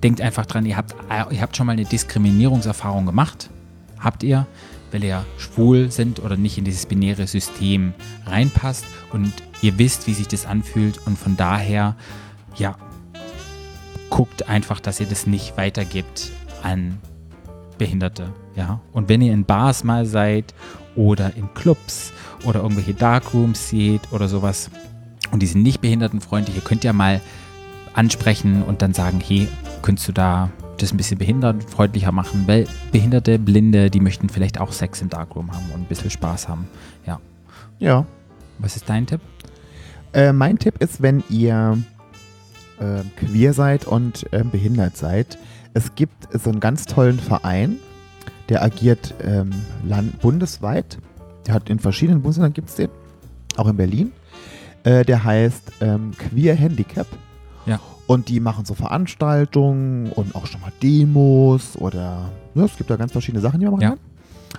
[0.03, 0.95] denkt einfach dran, ihr habt,
[1.31, 3.51] ihr habt schon mal eine Diskriminierungserfahrung gemacht.
[3.99, 4.47] Habt ihr,
[4.93, 7.95] weil ihr schwul sind oder nicht in dieses binäre System
[8.27, 9.33] reinpasst und
[9.63, 11.97] ihr wisst, wie sich das anfühlt und von daher,
[12.57, 12.77] ja,
[14.11, 16.31] guckt einfach, dass ihr das nicht weitergibt
[16.63, 16.99] an
[17.79, 18.81] Behinderte, ja.
[18.93, 20.55] Und wenn ihr in Bars mal seid
[20.95, 22.13] oder in Clubs
[22.45, 24.71] oder irgendwelche Darkrooms seht oder sowas
[25.31, 27.21] und die sind nicht behindertenfreundlich, ihr könnt ja mal
[27.95, 29.49] ansprechen und dann sagen, hey,
[29.81, 34.73] könntest du da das ein bisschen behindertenfreundlicher machen, weil Behinderte, Blinde, die möchten vielleicht auch
[34.73, 36.69] Sex im Darkroom haben und ein bisschen Spaß haben.
[37.07, 37.21] Ja.
[37.79, 38.07] Ja.
[38.59, 39.21] Was ist dein Tipp?
[40.13, 41.79] Äh, mein Tipp ist, wenn ihr
[42.79, 45.39] äh, queer seid und äh, behindert seid,
[45.75, 47.79] es gibt so einen ganz tollen Verein,
[48.49, 49.51] der agiert ähm,
[49.85, 50.99] land bundesweit.
[51.47, 52.91] Der hat in verschiedenen Bundesländern gibt es den,
[53.57, 54.13] auch in Berlin.
[54.85, 57.07] Äh, der heißt ähm, Queer Handicap.
[57.67, 57.81] Ja.
[58.13, 62.97] Und die machen so Veranstaltungen und auch schon mal Demos oder ne, es gibt da
[62.97, 63.89] ganz verschiedene Sachen, die man machen Ja.
[63.91, 63.99] kann.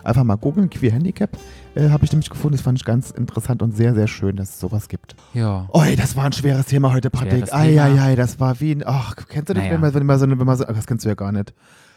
[0.04, 1.30] Einfach mal googeln, Queer Handicap.
[1.76, 2.58] Äh, Habe ich nämlich gefunden.
[2.58, 5.16] Das fand ich ganz interessant und sehr, sehr schön, dass es sowas gibt.
[5.36, 5.68] Ja.
[5.72, 7.54] Oi, das war ein schweres Thema heute, Patrick.
[7.54, 8.84] Eieiei, das war wie ein.
[8.86, 9.76] Ach, kennst du das, Naja.
[9.76, 11.54] wenn man, wenn man so eine, wenn man so, das kennst du ja gar nicht.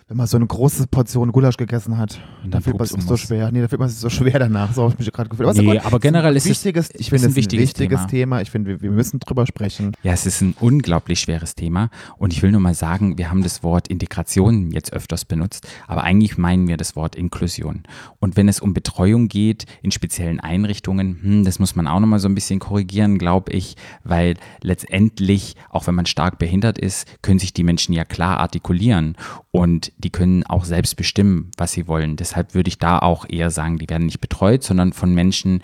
[0.08, 3.16] Wenn man so eine große Portion Gulasch gegessen hat, dann dann fühlt man sich so
[3.16, 3.50] schwer.
[3.50, 4.72] Nee, da fühlt man sich so schwer danach.
[4.72, 5.52] So habe ich mich gerade gefühlt.
[5.56, 8.06] Nee, gut, aber generell ist es- wichtiges, ich finde ein es ein wichtiges wichtiges Thema.
[8.08, 8.40] Thema.
[8.42, 9.96] Ich finde, wir, wir müssen drüber sprechen.
[10.04, 13.42] Ja, es ist ein unglaublich schweres Thema und ich will nur mal sagen, wir haben
[13.42, 17.82] das Wort Integration jetzt öfters benutzt, aber eigentlich meinen wir das Wort Inklusion.
[18.20, 22.20] Und wenn es um Betreuung geht in speziellen Einrichtungen, hm, das muss man auch nochmal
[22.20, 27.40] so ein bisschen korrigieren, glaube ich, weil letztendlich, auch wenn man stark behindert ist, können
[27.40, 29.16] sich die Menschen ja klar artikulieren
[29.50, 32.16] und die können auch selbst bestimmen, was sie wollen.
[32.16, 35.62] Deshalb würde ich da auch eher sagen, die werden nicht betreut, sondern von Menschen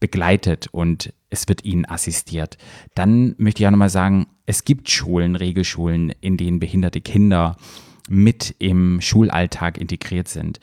[0.00, 2.58] begleitet und es wird ihnen assistiert.
[2.94, 7.56] Dann möchte ich auch nochmal sagen, es gibt Schulen, Regelschulen, in denen behinderte Kinder
[8.08, 10.58] mit im Schulalltag integriert sind.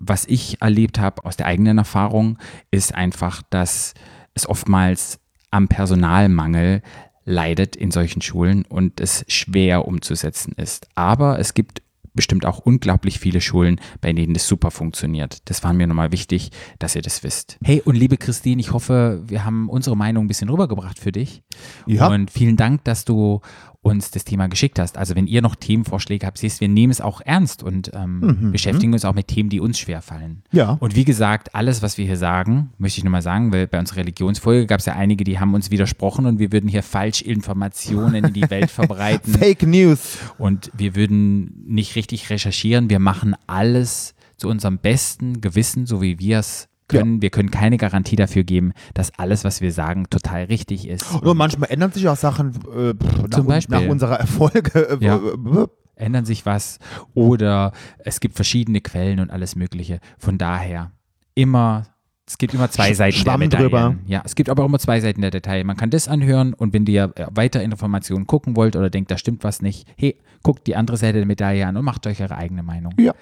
[0.00, 2.38] Was ich erlebt habe aus der eigenen Erfahrung,
[2.70, 3.94] ist einfach, dass
[4.34, 6.82] es oftmals am Personalmangel
[7.24, 10.88] leidet in solchen Schulen und es schwer umzusetzen ist.
[10.94, 11.82] Aber es gibt
[12.14, 15.48] bestimmt auch unglaublich viele Schulen, bei denen das super funktioniert.
[15.48, 17.58] Das war mir nochmal wichtig, dass ihr das wisst.
[17.62, 21.42] Hey, und liebe Christine, ich hoffe, wir haben unsere Meinung ein bisschen rübergebracht für dich.
[21.86, 22.08] Ja.
[22.08, 23.40] Und vielen Dank, dass du
[23.88, 24.96] uns das Thema geschickt hast.
[24.96, 28.92] Also wenn ihr noch Themenvorschläge habt, siehst, wir nehmen es auch ernst und ähm, beschäftigen
[28.92, 30.42] uns auch mit Themen, die uns schwerfallen.
[30.52, 30.76] Ja.
[30.80, 33.98] Und wie gesagt, alles, was wir hier sagen, möchte ich nochmal sagen, weil bei unserer
[33.98, 38.32] Religionsfolge gab es ja einige, die haben uns widersprochen und wir würden hier Falschinformationen in
[38.32, 39.32] die Welt verbreiten.
[39.32, 40.18] Fake News.
[40.38, 42.90] Und wir würden nicht richtig recherchieren.
[42.90, 47.22] Wir machen alles zu unserem besten Gewissen, so wie wir es können.
[47.22, 51.22] Wir können keine Garantie dafür geben, dass alles, was wir sagen, total richtig ist.
[51.22, 53.78] Nur manchmal ändern sich auch Sachen äh, pff, nach, Zum un- Beispiel.
[53.80, 54.98] nach unserer Erfolge.
[55.00, 55.16] Äh, Ja.
[55.16, 55.66] äh,
[55.96, 56.78] Ändern sich was
[57.12, 59.98] oder es gibt verschiedene Quellen und alles Mögliche.
[60.16, 60.92] Von daher
[61.34, 61.86] immer,
[62.24, 63.64] es gibt immer zwei Seiten Schwamm der Medaille.
[63.64, 63.96] drüber.
[64.06, 65.64] Ja, es gibt aber immer zwei Seiten der Detail.
[65.64, 69.18] Man kann das anhören und wenn ihr äh, weiter Informationen gucken wollt oder denkt, da
[69.18, 72.36] stimmt was nicht, hey, guckt die andere Seite der Medaille an und macht euch eure
[72.36, 72.94] eigene Meinung.
[73.00, 73.12] Ja.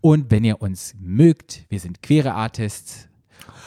[0.00, 3.08] Und wenn ihr uns mögt, wir sind queere Artists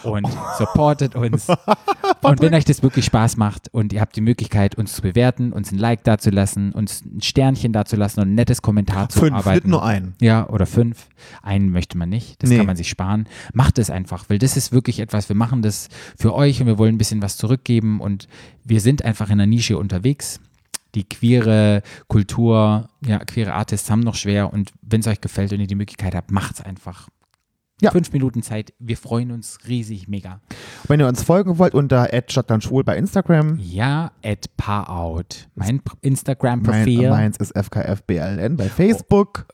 [0.03, 0.27] und
[0.57, 1.47] supportet uns.
[2.21, 5.53] und wenn euch das wirklich Spaß macht und ihr habt die Möglichkeit, uns zu bewerten,
[5.53, 9.55] uns ein Like dazulassen, uns ein Sternchen dazulassen und ein nettes Kommentar zu Fünf, arbeiten.
[9.55, 10.15] nicht nur ein.
[10.21, 11.07] Ja, oder fünf.
[11.41, 12.41] Einen möchte man nicht.
[12.43, 12.57] Das Nee.
[12.57, 13.27] kann man sich sparen.
[13.53, 16.77] Macht es einfach, weil das ist wirklich etwas, wir machen das für euch und wir
[16.77, 18.27] wollen ein bisschen was zurückgeben und
[18.63, 20.39] wir sind einfach in der Nische unterwegs.
[20.95, 25.59] Die queere Kultur, ja, queere Artists haben noch schwer und wenn es euch gefällt und
[25.59, 27.07] ihr die Möglichkeit habt, macht's einfach.
[27.83, 27.91] Ja.
[27.91, 28.73] Fünf Minuten Zeit.
[28.79, 30.39] Wir freuen uns riesig mega.
[30.87, 33.59] Wenn ihr uns folgen wollt, unter @stadtlandschwul bei Instagram.
[33.61, 35.47] Ja, at Parout.
[35.55, 39.45] Mein P- Mein, Instagram-Profil, meins ist FKFBLN bei Facebook.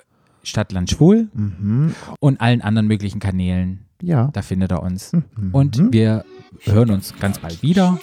[0.43, 1.93] Stadtland Schwul Mhm.
[2.19, 3.85] und allen anderen möglichen Kanälen.
[4.01, 4.29] Ja.
[4.31, 5.11] Da findet er uns.
[5.11, 5.49] Mhm.
[5.51, 6.23] Und wir
[6.61, 7.99] hören uns ganz bald wieder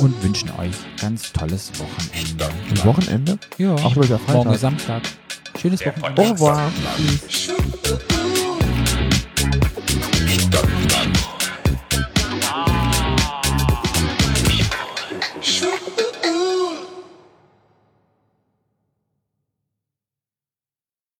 [0.00, 2.48] und wünschen euch ganz tolles Wochenende.
[2.70, 3.38] Ein Wochenende?
[3.58, 4.54] Ja, Auch wieder morgen Freitag.
[4.54, 5.02] ist Samstag.
[5.60, 6.22] Schönes Wochenende.
[6.22, 6.70] Au revoir.
[6.70, 8.13] Podcast.
[10.54, 10.83] stuck.